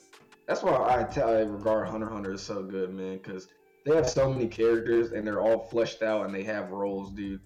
[0.48, 3.48] That's why I tell I regard Hunter x Hunter as so good, man, because
[3.86, 7.42] they have so many characters and they're all fleshed out and they have roles, dude.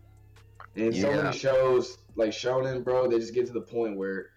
[0.76, 4.28] And so many shows like shonen, bro, they just get to the point where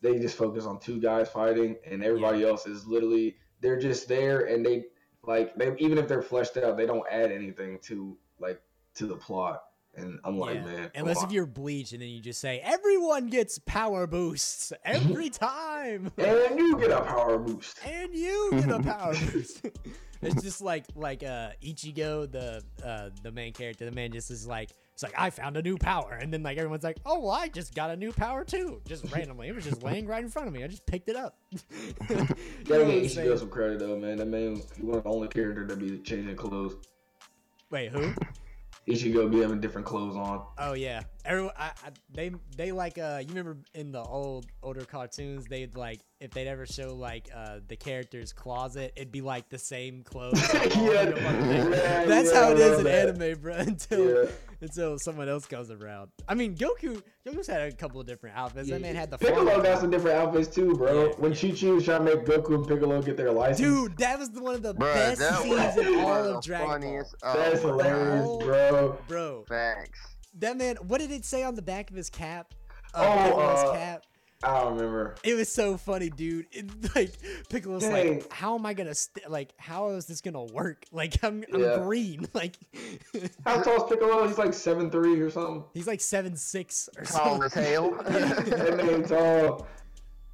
[0.00, 4.46] they just focus on two guys fighting and everybody else is literally they're just there
[4.46, 4.84] and they
[5.22, 8.60] like they even if they're fleshed out, they don't add anything to like
[8.96, 9.62] to the plot.
[9.96, 10.64] And I'm like, Yeah.
[10.64, 15.30] man, Unless if you're Bleach and then you just say everyone gets power boosts every
[15.30, 17.78] time, and you get a power boost.
[17.86, 19.64] and you get a power boost.
[20.22, 23.84] it's just like like uh Ichigo, the uh the main character.
[23.84, 26.58] The man just is like it's like I found a new power, and then like
[26.58, 29.46] everyone's like, oh well, I just got a new power too, just randomly.
[29.46, 30.64] It was just laying right in front of me.
[30.64, 31.36] I just picked it up.
[32.08, 33.04] Gotta give?
[33.04, 34.16] Ichigo some credit though, man.
[34.16, 36.74] That man, he of the only character to be changing clothes.
[37.70, 38.12] Wait, who?
[38.88, 40.42] Ichigo be having different clothes on.
[40.58, 41.54] Oh yeah, everyone.
[41.58, 43.18] I, I, they they like uh.
[43.22, 47.60] You remember in the old older cartoons, they'd like if they'd ever show like uh
[47.66, 50.40] the character's closet, it'd be like the same clothes.
[50.76, 53.08] Yeah, That's yeah, how it is in that.
[53.08, 53.54] anime, bro.
[53.58, 54.30] Until Yeah.
[54.64, 56.10] Until someone else comes around.
[56.28, 57.02] I mean, Goku.
[57.26, 58.68] Goku's had a couple of different outfits.
[58.68, 61.06] That man had the Piccolo farmer- got some different outfits too, bro.
[61.06, 61.52] Yeah, when yeah.
[61.52, 64.30] Chi Chi was trying to make Goku and Piccolo get their license, Dude, that was
[64.30, 66.74] one of the Bruh, best scenes in all of of the Dragon Ball.
[66.74, 67.14] funniest.
[67.22, 68.98] that's oh hilarious, bro.
[69.08, 70.00] Bro, Facts.
[70.38, 70.76] that man.
[70.88, 72.52] What did it say on the back of his cap?
[72.94, 74.04] Oh, Piccolo's uh, cap.
[74.44, 75.14] I don't remember.
[75.24, 76.46] It was so funny, dude.
[76.52, 77.12] It, like
[77.48, 78.18] Piccolo's Dang.
[78.18, 79.54] like, how am I gonna st- like?
[79.58, 80.84] How is this gonna work?
[80.92, 81.78] Like I'm, I'm Yeah.
[81.78, 82.28] green.
[82.34, 82.56] Like
[83.46, 84.26] How tall is Piccolo?
[84.28, 85.64] He's like seven three or something.
[85.74, 87.44] he's like seven six or Tall something.
[87.44, 87.90] as hell.
[88.04, 89.66] that man tall.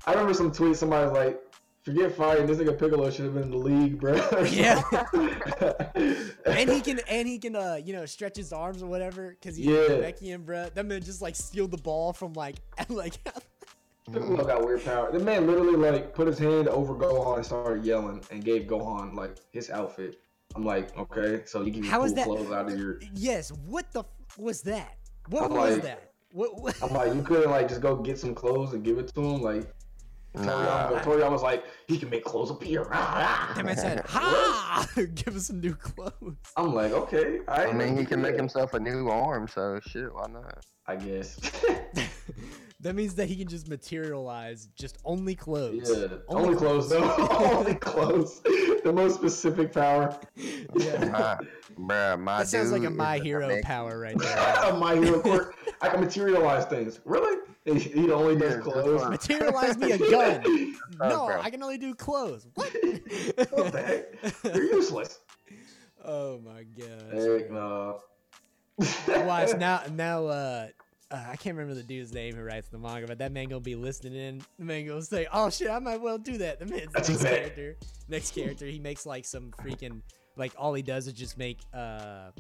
[0.07, 0.77] I remember some tweet.
[0.77, 1.41] Somebody was like,
[1.83, 2.47] "Forget fighting.
[2.47, 4.15] This nigga Piccolo should have been in the league, bro."
[4.51, 4.83] Yeah.
[6.47, 9.57] and he can and he can uh you know stretch his arms or whatever because
[9.57, 9.89] he's Yeah.
[9.89, 10.69] Namekian, bro.
[10.75, 12.57] That man just like steal the ball from like
[12.89, 13.19] like
[14.13, 15.13] Piccolo got weird power.
[15.13, 19.15] The man literally like put his hand over Gohan and started yelling and gave Gohan
[19.15, 20.19] like his outfit.
[20.57, 23.01] I'm like, okay, so you can How pull clothes out of your.
[23.15, 23.53] yes.
[23.67, 24.97] What the f- was that?
[25.29, 26.13] What I'm was like- that?
[26.33, 26.61] What?
[26.61, 26.81] what?
[26.83, 29.43] I'm like, you couldn't like just go get some clothes and give it to him.
[29.43, 29.73] Like
[30.35, 30.43] Nah.
[30.91, 32.85] Toriyama, Toriyama was like, he can make clothes appear.
[32.91, 34.87] That man said, "Ha!
[35.15, 38.75] Give us some new clothes." I'm like, okay, I, I mean, he can make himself
[38.75, 40.65] a new arm, so shit, why not?
[40.87, 41.37] I guess.
[42.81, 45.91] that means that he can just materialize just only clothes.
[45.95, 47.03] yeah, only, clothes though.
[47.29, 48.41] only clothes.
[48.85, 50.19] the most specific power.
[50.37, 51.05] Yeah.
[51.07, 51.39] My,
[51.79, 54.75] bruh, my That sounds like a My Hero Namek- power right there.
[54.75, 55.55] My hero quirk.
[55.83, 57.01] I can materialize things.
[57.05, 57.39] Really?
[57.75, 59.09] He, he only does Yeah, clothes.
[59.09, 60.77] Materialize me a gun.
[60.99, 61.41] No, bro.
[61.41, 62.47] I can only do clothes.
[62.55, 62.71] What?
[63.51, 64.55] What the heck?
[64.55, 65.19] You're useless.
[66.05, 67.13] oh my gosh.
[67.13, 68.01] Heck no.
[69.09, 69.83] Watch now.
[69.93, 70.69] Now, uh,
[71.11, 73.61] uh, I can't remember the dude's name who writes the manga, but that man gonna
[73.61, 74.43] be listening in.
[74.59, 77.25] The man gonna say, "Oh shit, I might well do that." The man's That's next
[77.25, 77.77] character.
[78.09, 80.03] Next character, he makes like some freaking
[80.37, 82.31] like all he does is just make uh,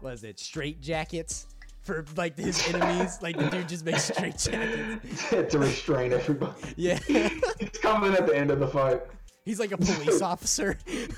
[0.00, 0.38] what is it?
[0.38, 1.46] Straight jackets
[1.84, 3.18] for like his enemies.
[3.22, 5.28] like the dude just makes straight jackets.
[5.52, 6.52] to restrain everybody.
[6.76, 6.98] Yeah.
[7.06, 9.02] He's coming at the end of the fight.
[9.44, 10.78] He's like a police officer.
[10.86, 11.08] He's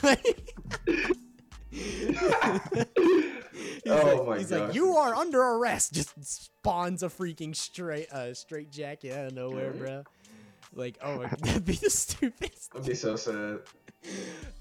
[3.88, 5.94] Oh like, my he's like, you are under arrest.
[5.94, 10.02] Just spawns a freaking straight uh straight jacket out of nowhere, bro.
[10.74, 12.72] Like, oh my, that'd be the stupidest.
[12.74, 13.60] I'd be so sad.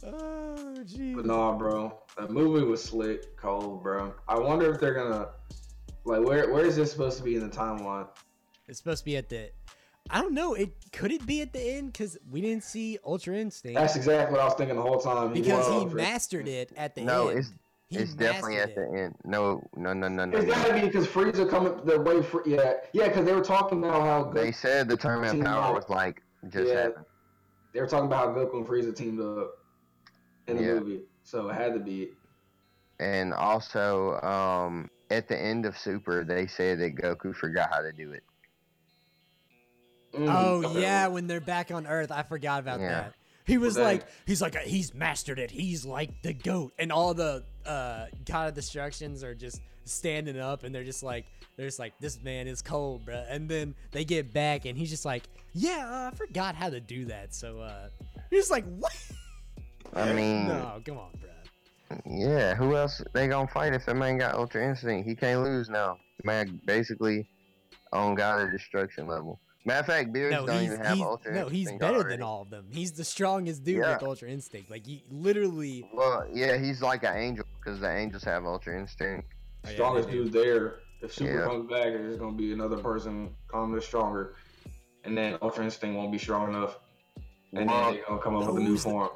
[0.03, 1.15] Oh, jeez.
[1.15, 1.99] But nah, bro.
[2.17, 4.13] That movie was slick, cold, bro.
[4.27, 5.29] I wonder if they're gonna
[6.05, 8.07] like where where is this supposed to be in the timeline?
[8.67, 9.49] It's supposed to be at the.
[10.09, 10.53] I don't know.
[10.53, 14.33] It could it be at the end because we didn't see Ultra Instinct That's exactly
[14.33, 15.33] what I was thinking the whole time.
[15.33, 15.93] because he was.
[15.95, 17.35] mastered it at the no, end.
[17.35, 17.53] No, it's
[17.89, 19.15] He it's definitely at mastered the end.
[19.25, 20.37] No, no, no, no, no.
[20.37, 20.53] It's no.
[20.53, 22.21] gotta be because Frieza coming the way.
[22.21, 25.73] Fr- yeah, yeah, because they were talking about how They said the tournament Team power
[25.73, 26.81] was like just Yeah.
[26.83, 27.05] happened.
[27.73, 29.53] they were talking about how Goku and Frieza teamed up
[30.47, 30.73] in the Yeah.
[30.75, 32.11] movie, so it had to be.
[32.99, 37.91] And also, um, at the end of Super, they say that Goku forgot how to
[37.91, 38.23] do it.
[40.13, 40.81] Mm, Oh okay.
[40.81, 42.89] yeah, when they're back on Earth, I forgot about Yeah.
[42.89, 43.13] that.
[43.45, 45.51] He was Well, like, he's like, he's mastered it.
[45.51, 50.63] He's like the goat, and all the uh, God of Destructions are just standing up,
[50.63, 53.23] and they're just like, they're just like, this man is cold, bro.
[53.29, 56.79] And then they get back, and he's just like, yeah, uh, I forgot how to
[56.79, 57.35] do that.
[57.35, 57.89] So uh,
[58.31, 58.93] he's like, what?
[59.93, 61.34] I mean, no, come on, bruh.
[62.05, 62.55] Yeah.
[62.55, 65.07] Who else they gonna fight if that man got Ultra Instinct?
[65.07, 65.97] He can't lose now.
[66.23, 67.29] Man, basically
[67.93, 69.39] on God of Destruction level.
[69.67, 71.95] Matter of fact, Beerus No, don't he's, even have he's Ultra no, he's Instinct better
[71.95, 72.09] already.
[72.09, 72.67] than all of them.
[72.71, 73.93] He's the strongest dude Yeah.
[73.95, 74.69] with Ultra Instinct.
[74.69, 75.89] Like, he literally.
[75.93, 79.27] Well, yeah, he's like an angel because the angels have Ultra Instinct.
[79.65, 80.75] Oh, yeah, strongest dude there.
[81.01, 81.45] If Super Yeah.
[81.45, 84.35] comes back, there's gonna be another person coming stronger,
[85.03, 86.79] and then Ultra Instinct won't be strong enough,
[87.53, 89.09] and Well, then they're gonna come up with a new Who's the- form.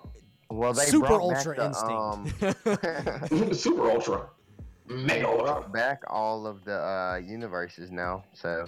[0.50, 4.30] Well, they Super brought Ultra back the, um, Super Ultra,
[4.88, 5.70] Mega Ultra.
[5.70, 8.24] back all of the uh, universes now.
[8.34, 8.66] So,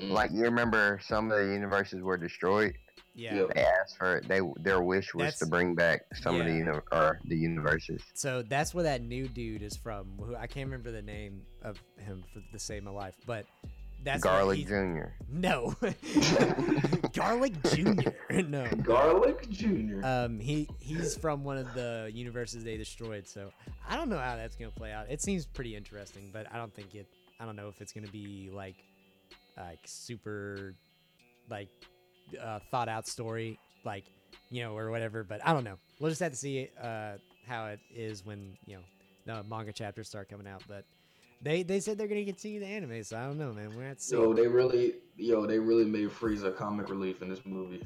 [0.00, 0.10] Mm.
[0.10, 2.74] like, you remember some of the universes were destroyed.
[3.14, 3.32] yeah.
[3.36, 3.46] Yeah.
[3.54, 7.20] They asked for they their wish was to bring back some of the uni- or
[7.26, 8.02] the universes.
[8.14, 10.08] So that's where that new dude is from.
[10.18, 13.46] Who I can't remember the name of him for the save my life, but
[14.04, 15.06] that's Garlic he's- Jr.
[15.30, 15.74] No,
[17.12, 18.14] Garlic Junior.
[18.30, 20.00] no, Garlic Junior.
[20.04, 23.26] um, he he's from one of the universes they destroyed.
[23.26, 23.50] So
[23.88, 25.06] I don't know how that's gonna play out.
[25.10, 27.06] It seems pretty interesting, but I don't think it.
[27.40, 28.76] I don't know if it's gonna be like
[29.56, 30.74] like super
[31.50, 31.68] like
[32.40, 34.04] uh, thought out story, like
[34.50, 35.24] you know, or whatever.
[35.24, 35.78] But I don't know.
[36.00, 37.12] We'll just have to see uh,
[37.46, 38.76] how it is when you
[39.26, 40.62] know the manga chapters start coming out.
[40.68, 40.84] But
[41.44, 43.68] they they said they're gonna continue the anime, so I don't know, man.
[43.68, 44.16] We're gonna have to see.
[44.16, 47.82] Yo, they really, yo, they really made Frieza comic relief in this movie.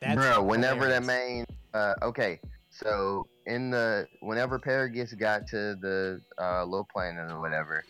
[0.00, 1.06] That's Bro, whenever the hilarious.
[1.06, 2.38] main uh okay,
[2.70, 7.82] so in the whenever Paragus got to the uh little planet or whatever,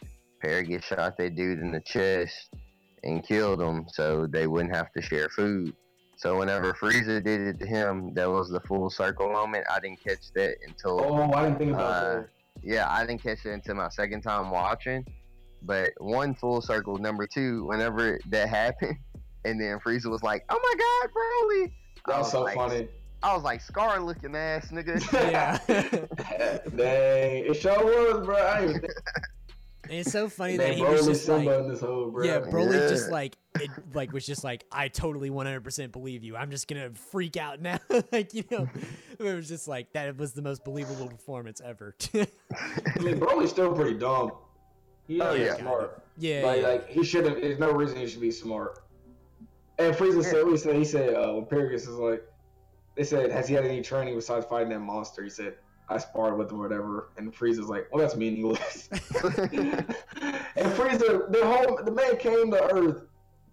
[0.43, 2.55] Paragus shot that dude in the chest
[3.05, 5.75] and killed him so they wouldn't have to share food.
[6.17, 9.65] So whenever Frieza did it to him, that was the full circle moment.
[9.71, 12.29] I didn't catch that until Oh, I didn't think about Uh, that.
[12.63, 15.05] Yeah, I didn't catch it until my second time watching.
[15.63, 18.97] But one full circle, number two, whenever that happened,
[19.45, 21.73] and then Frieza was like, "Oh my God, Broly!"
[22.07, 22.89] I That was so like, funny.
[23.23, 25.59] I was like, "Scar looking ass, nigga." Yeah.
[26.77, 28.75] Dang, it sure was, bro.
[29.91, 32.25] It's so funny think that he was Broly just like, in this whole, bro.
[32.25, 36.37] yeah, Broly just like, it, like was just like, I totally 100% believe you.
[36.37, 37.79] I'm just gonna freak out now,
[38.13, 38.69] like you know,
[39.19, 41.95] it was just like that was the most believable performance ever.
[42.15, 42.19] I
[43.01, 44.33] mean, Broly's still pretty dumb.
[45.07, 45.57] He Oh, yeah.
[45.57, 46.03] smart.
[46.19, 46.69] yeah, Like, yeah.
[46.69, 47.41] like he should have.
[47.41, 48.81] There's no reason he should be smart.
[49.79, 52.23] And Frieza said, "We said he said uh, when Paragus is like,
[52.97, 55.55] they said, has he had any training besides fighting that monster?" He said,
[55.89, 61.41] "I sparred with him or whatever." And Frieza's like, "Well, that's meaningless." and Frieza, the
[61.45, 63.03] whole the man came to Earth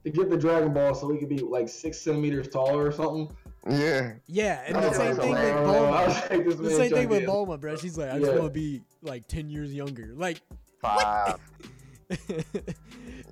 [0.04, 3.36] to get the Dragon Ball so he could be like six centimeters taller or something.
[3.68, 6.08] yeah, yeah, and the same thing with "Oh, I Bulma.
[6.08, 7.76] was like, this The same thing with Bulma, bro.
[7.78, 8.40] She's like, I just Yeah.
[8.40, 10.14] want to be like 10 years younger.
[10.16, 10.42] Like,
[10.82, 11.40] five.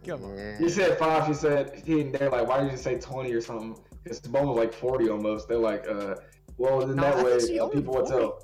[0.06, 0.36] come on.
[0.38, 0.58] Yeah.
[0.58, 1.28] He said five.
[1.28, 2.04] She said he.
[2.04, 3.78] They're like, why did you say twenty or something?
[4.04, 5.48] Because Bone was like forty almost.
[5.48, 6.16] They're like, uh,
[6.58, 8.42] well, in No, that way, she uh, people would tell.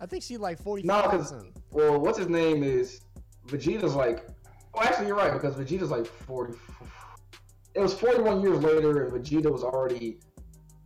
[0.00, 1.52] I think she like 45 No, or 'cause- something.
[1.70, 3.00] Well, what's his name is
[3.46, 4.26] Vegeta's like.
[4.74, 6.54] Well, actually, you're right because Vegeta's like forty.
[7.74, 10.18] It was forty-one years later, and Vegeta was already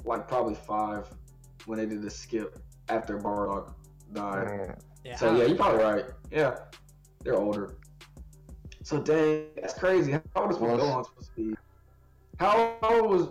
[0.05, 1.09] like probably five
[1.67, 3.73] when they did the skip after Bardock
[4.13, 4.49] died.
[4.51, 4.75] Yeah.
[5.05, 6.05] Yeah, So yeah, you're probably right.
[6.31, 6.57] Yeah,
[7.23, 7.77] they're older.
[8.83, 10.13] So dang, that's crazy.
[10.13, 11.57] How old is Well, Gohan supposed to be?
[12.39, 13.29] How old was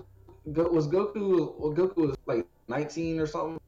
[0.51, 1.55] Go- was Goku?
[1.59, 3.59] Well, Goku was like 19 or something.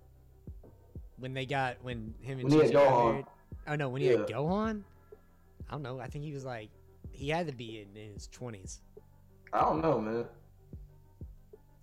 [1.26, 3.12] When they got when him and When he had got Gohan.
[3.14, 3.26] married.
[3.68, 4.84] Oh no, when he had Gohan.
[5.68, 6.00] I don't know.
[6.00, 6.70] I think he was like
[7.12, 8.78] he had to be in, in his 20s.
[9.52, 10.26] I don't know, man.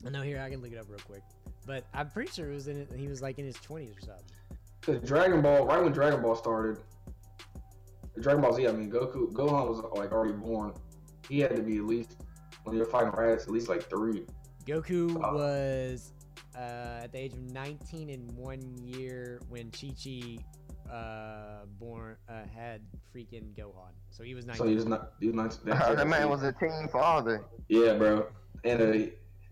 [0.07, 1.23] I know here I can look it up real quick,
[1.67, 2.89] but I'm pretty sure it was in it.
[2.97, 4.25] He was like in his 20s or something.
[4.83, 6.79] Cause Dragon Ball, right when Dragon Ball started,
[8.21, 10.73] Dragon Ball Z, I mean Goku, Gohan was like already born.
[11.29, 12.15] He had to be at least
[12.63, 14.23] when you're fighting Raditz, at least like three.
[14.67, 15.35] Goku Oh.
[15.35, 16.13] was
[16.57, 20.39] uh, at the age of 19 in one year when Chi Chi
[20.93, 22.83] uh, born uh, had
[23.15, 23.93] freaking Gohan.
[24.11, 24.59] So he was 19.
[24.59, 25.13] So he was not.
[25.21, 25.35] He was
[25.65, 25.97] not.
[25.97, 27.45] that man was a teen father.
[27.69, 28.27] Yeah, bro,
[28.65, 29.07] and uh,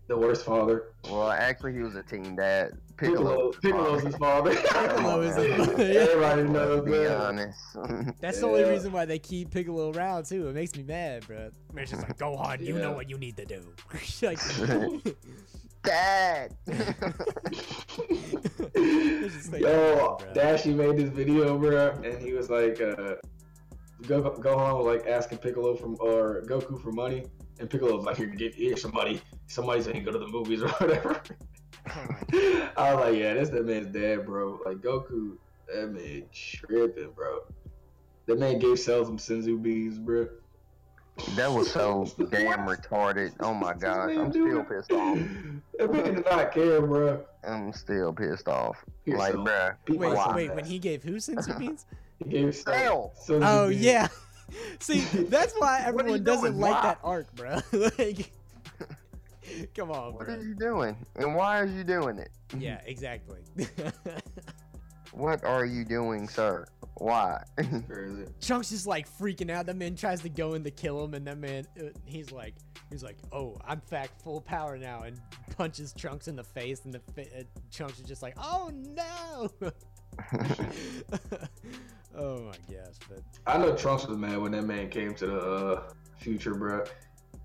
[0.07, 0.93] the worst father.
[1.05, 2.73] Well, actually, he was a teen dad.
[2.97, 3.51] Piccolo.
[3.51, 4.53] Piccolo, Piccolo's his father.
[4.55, 5.35] Piccolo is
[5.77, 5.79] man.
[5.79, 7.17] a- Everybody knows be that.
[7.19, 7.59] honest.
[8.21, 10.47] That's the only reason why they keep Piccolo around too.
[10.49, 11.49] It makes me mad, bro.
[11.77, 13.73] It's just like, Gohan, you know what you need to do.
[14.21, 14.37] like,
[15.83, 16.55] Dad.
[18.73, 20.33] It's like, Yo, bro.
[20.33, 23.15] Dashi made this video, bro, and he was like, uh,
[24.07, 27.25] Go- Gohan was like asking Piccolo from or Goku for money,
[27.59, 29.21] and Piccolo was like, "Here, get here some money.
[29.47, 31.21] Somebody said he go to the movies or whatever."
[31.85, 34.59] I was like, "Yeah, that's that man's dad, bro.
[34.65, 35.37] Like Goku,
[35.73, 37.39] that man tripping, bro.
[38.27, 40.27] That man gave Cell some Senzu beans, bro.
[41.35, 43.33] That was so damn retarded.
[43.39, 44.65] Oh my gosh, I'm still doing?
[44.65, 45.17] pissed off.
[45.77, 47.23] That man did not care, bro.
[47.43, 48.83] I'm still pissed off.
[49.05, 49.45] Here, Like, Cell.
[49.45, 49.75] bruh.
[49.89, 50.33] Wait, Wow.
[50.35, 51.85] wait, when he gave who Senzu beans?
[52.23, 53.13] He gave Cell.
[53.15, 53.81] Cell Oh beans.
[53.83, 54.07] yeah.
[54.79, 56.59] See, that's why What are you everyone doesn't doing?
[56.61, 56.81] like Why?
[56.83, 57.59] that arc, bro.
[57.97, 58.31] like,
[59.75, 60.35] come on, What bro.
[60.35, 60.95] are you doing?
[61.15, 62.29] And why are you doing it?
[62.57, 63.39] Yeah, exactly.
[65.13, 66.65] What are you doing, sir?
[67.01, 67.43] Why?
[67.87, 68.25] Crazy.
[68.41, 69.65] Trunks is like freaking out.
[69.65, 72.53] That man tries to go in to kill him, and that man, uh, he's like,
[72.91, 75.19] he's like, oh, I'm fact full power now, and
[75.57, 79.49] punches Trunks in the face, and the fa- uh, Trunks is just like, oh no.
[82.15, 85.41] oh my gosh, but I know Trunks was mad when that man came to the
[85.41, 85.83] uh,
[86.19, 86.83] future, bro.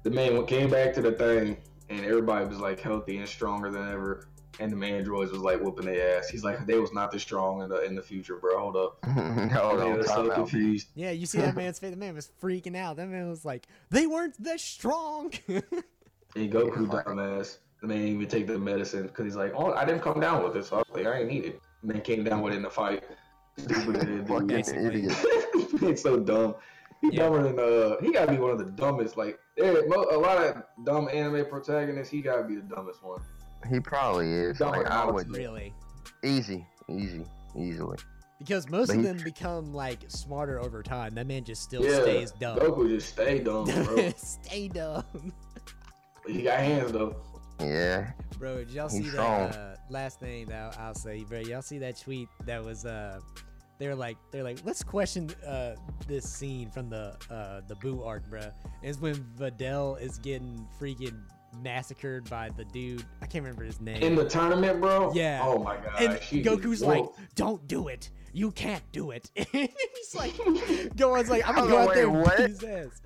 [0.03, 1.57] The man came back to the thing,
[1.89, 4.29] and everybody was like healthy and stronger than ever.
[4.59, 6.29] And the androids was like whooping their ass.
[6.29, 8.59] He's like, they was not this strong in the in the future, bro.
[8.59, 9.05] Hold up.
[9.05, 10.35] Hold And they on, was so out.
[10.35, 10.89] confused.
[10.95, 11.91] yeah, you see that man's face.
[11.91, 12.97] The man was freaking out.
[12.97, 15.33] That man was like, they weren't that strong.
[16.35, 17.59] And Goku dumbass.
[17.81, 20.43] The man didn't even take the medicine because he's like, oh, I didn't come down
[20.45, 21.61] with it, so I was like, I ain't need it.
[21.83, 23.05] The man came down with it in the fight.
[23.57, 24.29] Stupid idiot.
[24.29, 25.17] Fucking idiot.
[25.81, 26.57] He's so dumb.
[27.01, 27.23] He Yeah.
[27.31, 27.97] dumber than uh.
[28.03, 29.17] He gotta be one of the dumbest.
[29.17, 32.11] Like, there, a lot of dumb anime protagonists.
[32.13, 33.21] He gotta be the dumbest one.
[33.71, 34.59] He probably is.
[34.59, 35.73] Don't Like, I would really.
[36.25, 37.25] easy, easy,
[37.57, 37.99] easily.
[38.39, 41.15] Because most But of he- them become like smarter over time.
[41.15, 42.59] That man just still yeah, stays dumb.
[42.59, 44.13] Goku just stay dumb, bro.
[44.17, 45.05] Stay dumb.
[46.27, 47.17] he got hands though.
[47.61, 48.13] Yeah.
[48.39, 49.49] Bro, did y'all He's see strong.
[49.51, 51.39] that uh, last thing that I'll say, bro?
[51.41, 53.21] Y'all see that tweet that was uh
[53.79, 55.75] they're like they're like let's question uh
[56.07, 58.43] this scene from the uh the Boo arc, bro.
[58.83, 61.23] Is when Videl is getting freaking
[61.63, 63.05] massacred by the dude.
[63.23, 64.03] I can't remember his name.
[64.03, 65.13] In the tournament, bro.
[65.15, 65.41] Yeah.
[65.43, 66.03] Oh my god.
[66.03, 67.05] and she Goku's gets like,
[67.35, 68.11] "Don't do it.
[68.33, 70.35] You can't do it." And he's like,
[70.97, 72.37] Gohan's like, "I'm gonna go on, out there wait, and what?
[72.39, 73.03] beat his ass."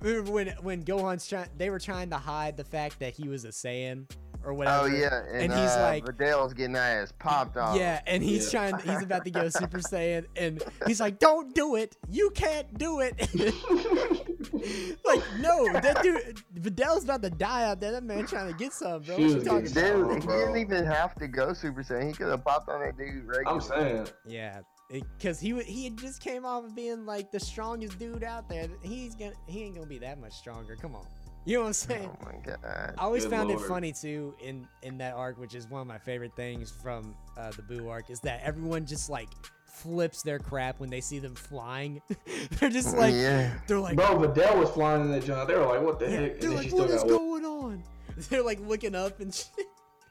[0.00, 1.48] Remember when when Gohan's trying?
[1.56, 4.10] They were trying to hide the fact that he was a Saiyan
[4.44, 4.84] or whatever.
[4.84, 7.76] Oh yeah, and, And he's uh, like- Videl's getting ass popped off.
[7.76, 8.70] Yeah, and he's Yeah.
[8.70, 8.78] trying.
[8.84, 11.96] He's about to go Super Saiyan, and he's like, "Don't do it.
[12.10, 13.14] You can't do it."
[15.04, 17.92] like, no, that dude, Videl's about to die out there.
[17.92, 19.16] That man trying to get some, bro.
[19.16, 20.14] She What you was talking getting about?
[20.20, 22.08] Dude, he didn't even have to go Super Saiyan.
[22.08, 23.44] He could have popped on that dude regularly.
[23.46, 24.08] I'm saying.
[24.26, 28.48] Yeah, because he wa- he just came off of being like the strongest dude out
[28.48, 28.68] there.
[28.82, 30.76] He's gonna he ain't gonna be that much stronger.
[30.76, 31.06] Come on,
[31.44, 32.10] you know what I'm saying?
[32.22, 32.94] Oh my god.
[32.98, 35.86] I always Good found it funny too in in that arc, which is one of
[35.86, 39.28] my favorite things from uh, the Boo arc, is that everyone just like
[39.66, 42.00] flips their crap when they see them flying.
[42.60, 43.52] they're just like yeah.
[43.66, 45.48] they're like Bro, Videl was flying in that jump.
[45.48, 46.40] They were like, what the yeah, heck?
[46.40, 47.42] they're And like she what still is got whooped.
[47.42, 47.82] going on?
[48.28, 49.48] They're like looking up and shit.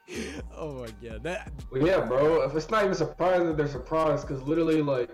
[0.57, 2.41] oh my god, that Well, yeah, bro.
[2.41, 5.09] If it's not even surprising that they're surprised, because literally, like,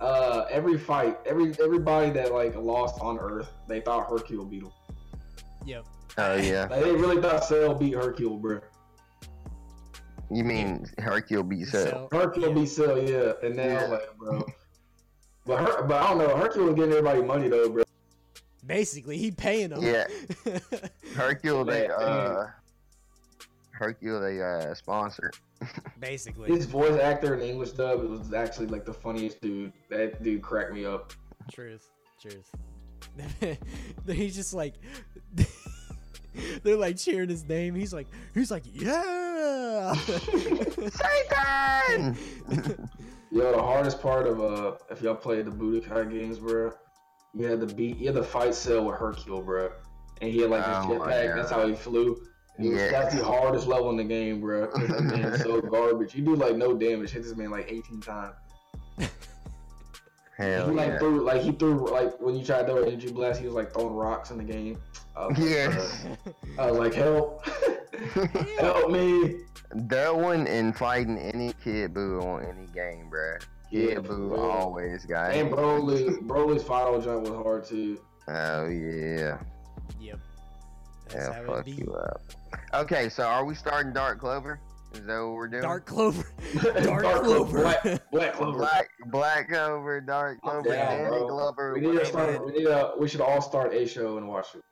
[0.00, 4.72] uh, every fight, every everybody that like lost on Earth, they thought Hercule beat him.
[5.64, 5.84] Yep.
[6.18, 6.66] Oh yeah.
[6.70, 8.60] Like, they really thought Cell beat Hercule, bro.
[10.32, 12.08] You mean Hercule beat Cell?
[12.12, 12.54] So, Hercule yeah.
[12.54, 13.32] beat Cell, yeah.
[13.42, 13.86] And now, Yeah.
[13.86, 14.46] like, bro.
[15.46, 16.36] But her, but I don't know.
[16.36, 17.82] Hercule was getting everybody money though, bro.
[18.66, 19.82] Basically, he paying them.
[19.82, 20.06] Yeah.
[21.14, 22.44] Hercule they uh
[23.72, 25.32] Hercule they uh sponsor.
[26.00, 29.72] Basically, His voice actor in the English dub was actually like the funniest dude.
[29.88, 31.12] That dude cracked me up.
[31.50, 31.88] truth,
[32.20, 32.50] truth.
[34.06, 34.74] he's just like,
[36.62, 37.74] they're like cheering his name.
[37.74, 39.94] He's like, he's like, yeah.
[39.94, 42.16] Satan!
[43.32, 46.72] Yo, the hardest part of uh, if y'all played the Budokai games, bro,
[47.32, 49.70] you had to beat, you had to fight Cell with Hercule, bro,
[50.20, 51.36] and he had like Oh his my jetpack.
[51.36, 52.20] That's how he flew.
[52.58, 52.90] Yeah.
[52.90, 54.66] That's the hardest level in the game, bro.
[54.66, 56.14] That man's so garbage.
[56.14, 57.10] You do like no damage.
[57.10, 58.34] Hit this man like 18 times.
[60.40, 60.98] Hell he like yeah.
[60.98, 63.54] threw like he threw like when you tried to throw an energy blast, he was
[63.54, 64.80] like throwing rocks in the game.
[65.16, 65.86] I was like, Yeah.
[66.58, 67.46] uh, I was like, help,
[68.58, 69.36] help me.
[69.74, 73.36] that one in fighting any Kid Boo on any game, bro.
[73.70, 74.50] Kid Yeah, Boo bro.
[74.50, 75.50] always got And.
[75.50, 78.00] Broly, Broly's final jump was hard too.
[78.28, 79.38] Oh yeah.
[80.00, 80.18] Yep.
[81.08, 81.72] That's Yeah, how it fuck be.
[81.72, 82.20] you up.
[82.72, 84.60] Okay, so are we starting Dark Clover?
[84.94, 85.62] Is that what we're doing?
[85.62, 86.29] Dark Clover.
[86.84, 87.58] Dark, Dark Clover.
[87.60, 87.82] Black,
[88.12, 88.58] Black Clover.
[88.58, 91.28] Black Black Clover, Dark I'm Clover, down, Danny bro.
[91.28, 91.74] Glover.
[91.74, 92.44] We need to start.
[92.46, 92.92] We need to.
[92.98, 94.62] We should all start a show and watch it.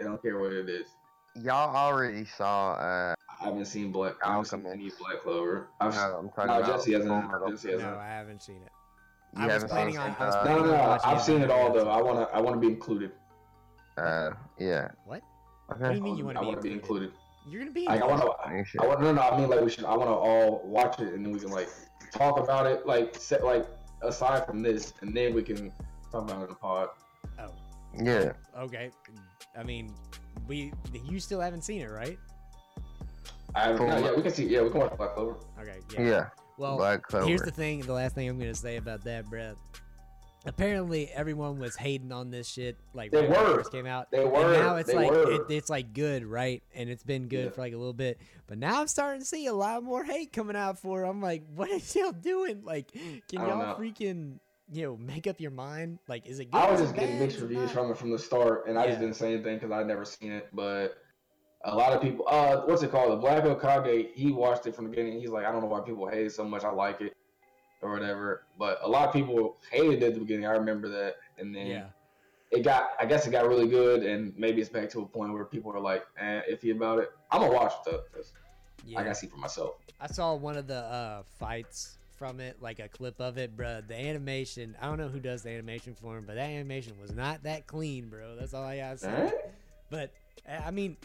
[0.00, 0.88] I don't care what it is.
[1.36, 4.14] Y'all already saw uh I haven't seen Black.
[4.24, 5.68] I haven't seen any Black Clover.
[5.80, 7.30] I've, no, I'm talking no, about Jesse hasn't.
[7.50, 7.90] Jesse hasn't.
[7.92, 8.72] No, I haven't seen it.
[9.36, 10.16] You I was haven't planning seen on- it?
[10.20, 10.98] I was Uh, No, no, planning on no.
[11.04, 11.88] I've seen it all though.
[11.88, 12.22] I wanna.
[12.32, 13.12] I wanna be included.
[13.96, 14.88] Uh yeah.
[15.04, 15.22] What?
[15.72, 15.82] Okay.
[15.82, 17.12] What do you mean you want I be wanna be included?
[17.46, 17.52] Included.
[17.52, 17.86] You're gonna be.
[17.86, 18.24] Like I wanna.
[18.80, 19.20] I want no, no.
[19.22, 19.84] I mean, like we should.
[19.84, 21.68] I want to all watch it, and then we can like
[22.12, 22.86] talk about it.
[22.86, 23.66] Like, set like
[24.02, 25.70] aside from this, and then we can
[26.12, 26.88] talk about it in the pod.
[27.38, 27.52] Oh,
[27.98, 28.32] Yeah.
[28.58, 28.90] okay.
[29.56, 29.94] I mean,
[30.46, 30.72] we.
[31.04, 32.18] You still haven't seen it, right?
[33.54, 33.88] I, Cool.
[33.88, 34.46] no, yeah, we can see.
[34.46, 35.36] Yeah, we can watch Black Clover.
[35.60, 35.78] Okay.
[35.94, 36.00] Yeah.
[36.02, 36.26] Yeah.
[36.56, 37.26] Well, Black Clover.
[37.26, 37.80] Here's the thing.
[37.80, 39.56] The last thing I'm gonna say about that, Brett.
[40.46, 44.10] Apparently, everyone was hating on this shit like They right when it first came out.
[44.10, 44.52] They were and were.
[44.54, 46.62] now it's they like it, it's like good, right?
[46.74, 47.50] And it's been good Yeah.
[47.50, 48.18] for like a little bit.
[48.46, 51.04] But now I'm starting to see a lot more hate coming out for.
[51.04, 51.08] it.
[51.08, 52.62] I'm like, what is y'all doing?
[52.64, 53.76] Like, can y'all know.
[53.78, 54.38] freaking
[54.72, 55.98] you know make up your mind?
[56.08, 56.58] Like, is it good?
[56.58, 57.70] I was just getting mixed reviews not?
[57.72, 60.32] from it from the start, and I just didn't say anything because I'd never seen
[60.32, 60.48] it.
[60.54, 60.96] But
[61.64, 63.12] a lot of people, uh, what's it called?
[63.12, 65.20] The Black Okage, he watched it from the beginning.
[65.20, 66.64] He's like, I don't know why people hate it so much.
[66.64, 67.14] I like it,
[67.82, 68.46] or whatever.
[68.58, 70.46] But a lot of people hated it at the beginning.
[70.46, 71.86] I remember that, and then Yeah.
[72.50, 75.32] it got, I guess it got really good, and maybe it's back to a point
[75.32, 77.10] where people are like, eh, iffy about it.
[77.30, 78.32] I'm gonna watch it though, 'cause
[78.84, 79.00] Yeah.
[79.00, 79.76] I gotta see for myself.
[80.00, 83.80] I saw one of the uh, fights from it, like a clip of it, bro.
[83.80, 87.12] The animation, I don't know who does the animation for him, but that animation was
[87.12, 88.36] not that clean, bro.
[88.36, 89.08] That's all I gotta say.
[89.08, 89.30] Eh?
[89.90, 90.12] But
[90.48, 90.96] uh, I mean,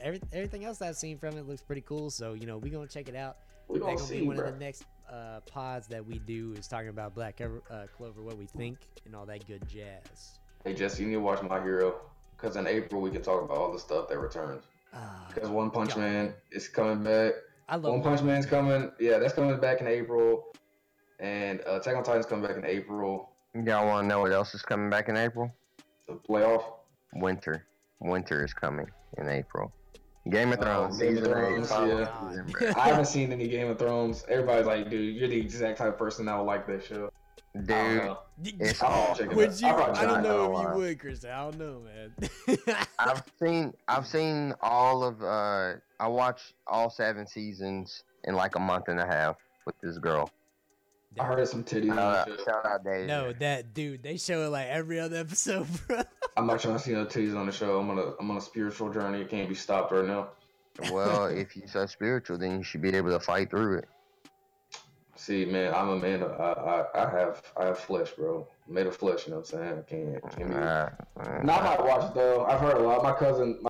[0.00, 2.10] everything else I've seen from it looks pretty cool.
[2.10, 3.36] So you know, we gonna check it out.
[3.68, 4.46] We gonna gonna see, be one bro.
[4.46, 8.22] of the next uh, pods that we do is talking about Black Clover, uh, Clover,
[8.22, 10.38] what we think, and all that good jazz.
[10.64, 11.96] Hey Jesse, you need to watch My Hero,
[12.36, 14.64] because in April we can talk about all the stuff that returns.
[14.94, 15.98] Ah, Because One Punch God.
[15.98, 17.34] Man is coming back.
[17.68, 18.90] I love One Punch Man's coming.
[19.00, 20.44] Yeah, that's coming back in April.
[21.20, 23.30] And uh, Attack on Titan's coming back in April.
[23.54, 25.52] Y'all want to know what else is coming back in April?
[26.08, 26.64] The playoff.
[27.14, 27.66] Winter.
[28.00, 28.86] Winter is coming
[29.18, 29.72] in April.
[30.30, 31.32] Game of Oh, Thrones Game of season.
[31.32, 31.70] Thrones,
[32.60, 32.72] yeah.
[32.76, 34.24] I haven't seen any Game of Thrones.
[34.28, 37.10] Everybody's like, dude, you're the exact type of person that would like this show.
[37.56, 38.18] I don't Dude, know.
[38.42, 39.68] it's I'll check it Would you?
[39.68, 41.24] I'll I don't know if you would, Chris.
[41.24, 42.58] I don't know, man.
[42.98, 48.58] I've seen I've seen all of uh I watched all seven seasons in like a
[48.60, 50.30] month and a half with this girl.
[51.18, 51.90] I heard some titties.
[51.92, 52.44] on Uh, the show.
[52.44, 53.06] shout out Daisy.
[53.06, 54.02] no, that dude.
[54.02, 56.02] They show it like every other episode, bro.
[56.36, 57.78] I'm not trying to see no titties on the show.
[57.78, 59.20] I'm on a I'm on a spiritual journey.
[59.20, 60.28] It can't be stopped right now.
[60.92, 63.88] Well, if you're so spiritual, then you should be able to fight through it.
[65.16, 66.22] See, man, I'm a man.
[66.22, 68.46] Of, I, I I have I have flesh, bro.
[68.66, 69.26] Made of flesh.
[69.26, 69.78] You know what I'm saying?
[69.78, 70.36] I can't.
[70.36, 70.88] can't be, Uh,
[71.20, 72.44] uh, No, I might watch it though.
[72.46, 73.02] I've heard a lot.
[73.04, 73.68] My cousin my,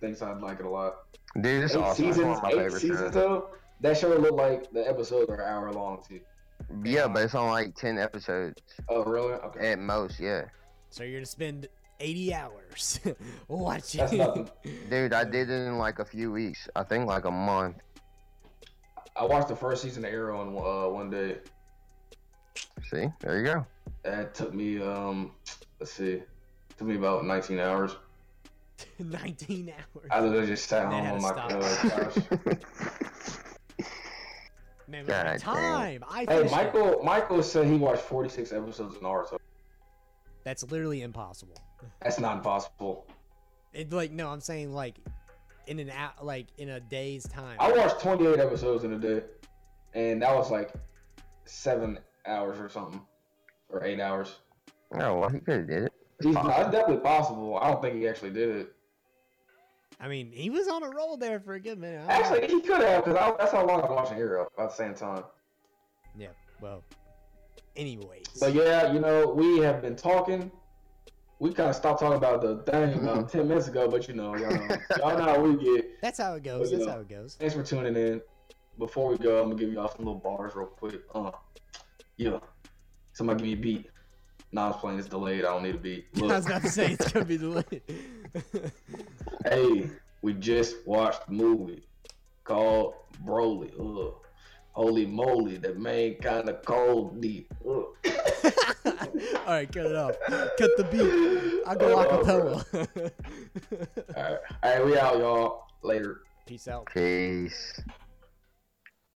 [0.00, 0.94] thinks I'd like it a lot.
[1.40, 2.04] dude, it's eight awesome.
[2.06, 3.12] Seasons, eight seasons shows.
[3.12, 3.50] though.
[3.80, 6.20] That show looked like the episodes are an hour long too.
[6.84, 9.32] Yeah, but it's on like ten episodes Oh, really?
[9.34, 9.72] Okay.
[9.72, 10.20] at most.
[10.20, 10.44] Yeah,
[10.90, 11.68] So you're gonna spend
[12.00, 13.00] 80 hours
[13.48, 14.00] watching.
[14.00, 14.48] That's nothing.
[14.90, 16.68] dude, I did it in like a few weeks.
[16.76, 17.76] I think like a month.
[19.16, 21.38] I watched the first season of Arrow in uh, one day.
[22.90, 23.66] See, there you go.
[24.04, 25.32] That took me um,
[25.80, 26.22] let's see,
[26.76, 27.96] took me about 19 hours.
[29.00, 30.06] 19 hours.
[30.10, 31.94] I literally just sat Then home on to my stop.
[31.94, 32.58] uh, couch.
[34.88, 35.54] Man, God like, damn.
[35.54, 36.04] time.
[36.08, 36.56] I Hey, finished it.
[36.56, 37.02] Michael.
[37.02, 39.38] Michael said he watched 46 episodes of Naruto.
[40.44, 41.56] That's literally impossible.
[42.00, 43.06] That's not impossible.
[43.74, 44.98] It like no, I'm saying like
[45.66, 47.56] in an out like in a day's time.
[47.60, 49.22] I watched 28 episodes in a day,
[49.92, 50.72] and that was like
[51.44, 53.02] seven hours or something,
[53.68, 54.36] or eight hours.
[54.94, 55.92] Oh well, he could have did it.
[56.22, 57.58] He's, no, it's definitely possible.
[57.58, 58.72] I don't think he actually did it.
[60.00, 62.04] I mean, he was on a roll there for a good minute.
[62.08, 62.36] I don't know.
[62.36, 64.94] Actually, he could have, because that's how long I've been watching Hero about the same
[64.94, 65.24] time.
[66.16, 66.28] yeah.
[66.60, 66.82] Well,
[67.76, 68.26] anyways.
[68.40, 70.50] But yeah, you know, we have been talking.
[71.40, 74.36] We kind of stopped talking about the thing about 10 minutes ago, but you know,
[74.36, 76.00] y'all know, y'all know how we get.
[76.02, 76.62] That's how it goes.
[76.62, 76.92] Well, you That's know.
[76.94, 77.36] how it goes.
[77.38, 78.20] Thanks for tuning in.
[78.78, 81.00] Before we go, I'm gonna give y'all some little bars real quick.
[81.14, 81.30] Uh,
[82.16, 82.38] yeah.
[83.12, 83.90] Somebody give me a beat.
[84.50, 84.98] Nah, I was playing.
[84.98, 85.44] It's delayed.
[85.44, 86.06] I don't need a beat.
[86.16, 87.82] I was Look, about to say it's gonna be delayed.
[89.44, 89.90] hey,
[90.22, 91.82] we just watched a movie
[92.44, 92.94] called
[93.24, 93.72] Broly.
[93.78, 94.14] Ugh.
[94.72, 97.52] Holy moly, that man kind of cold deep.
[97.64, 97.94] All
[99.48, 100.14] right, cut it off.
[100.28, 101.62] Cut the beat.
[101.66, 103.12] I'll go acapella.
[104.16, 105.64] All right, all right, we out, y'all.
[105.82, 106.20] Later.
[106.46, 106.86] Peace out.
[106.94, 107.80] Peace.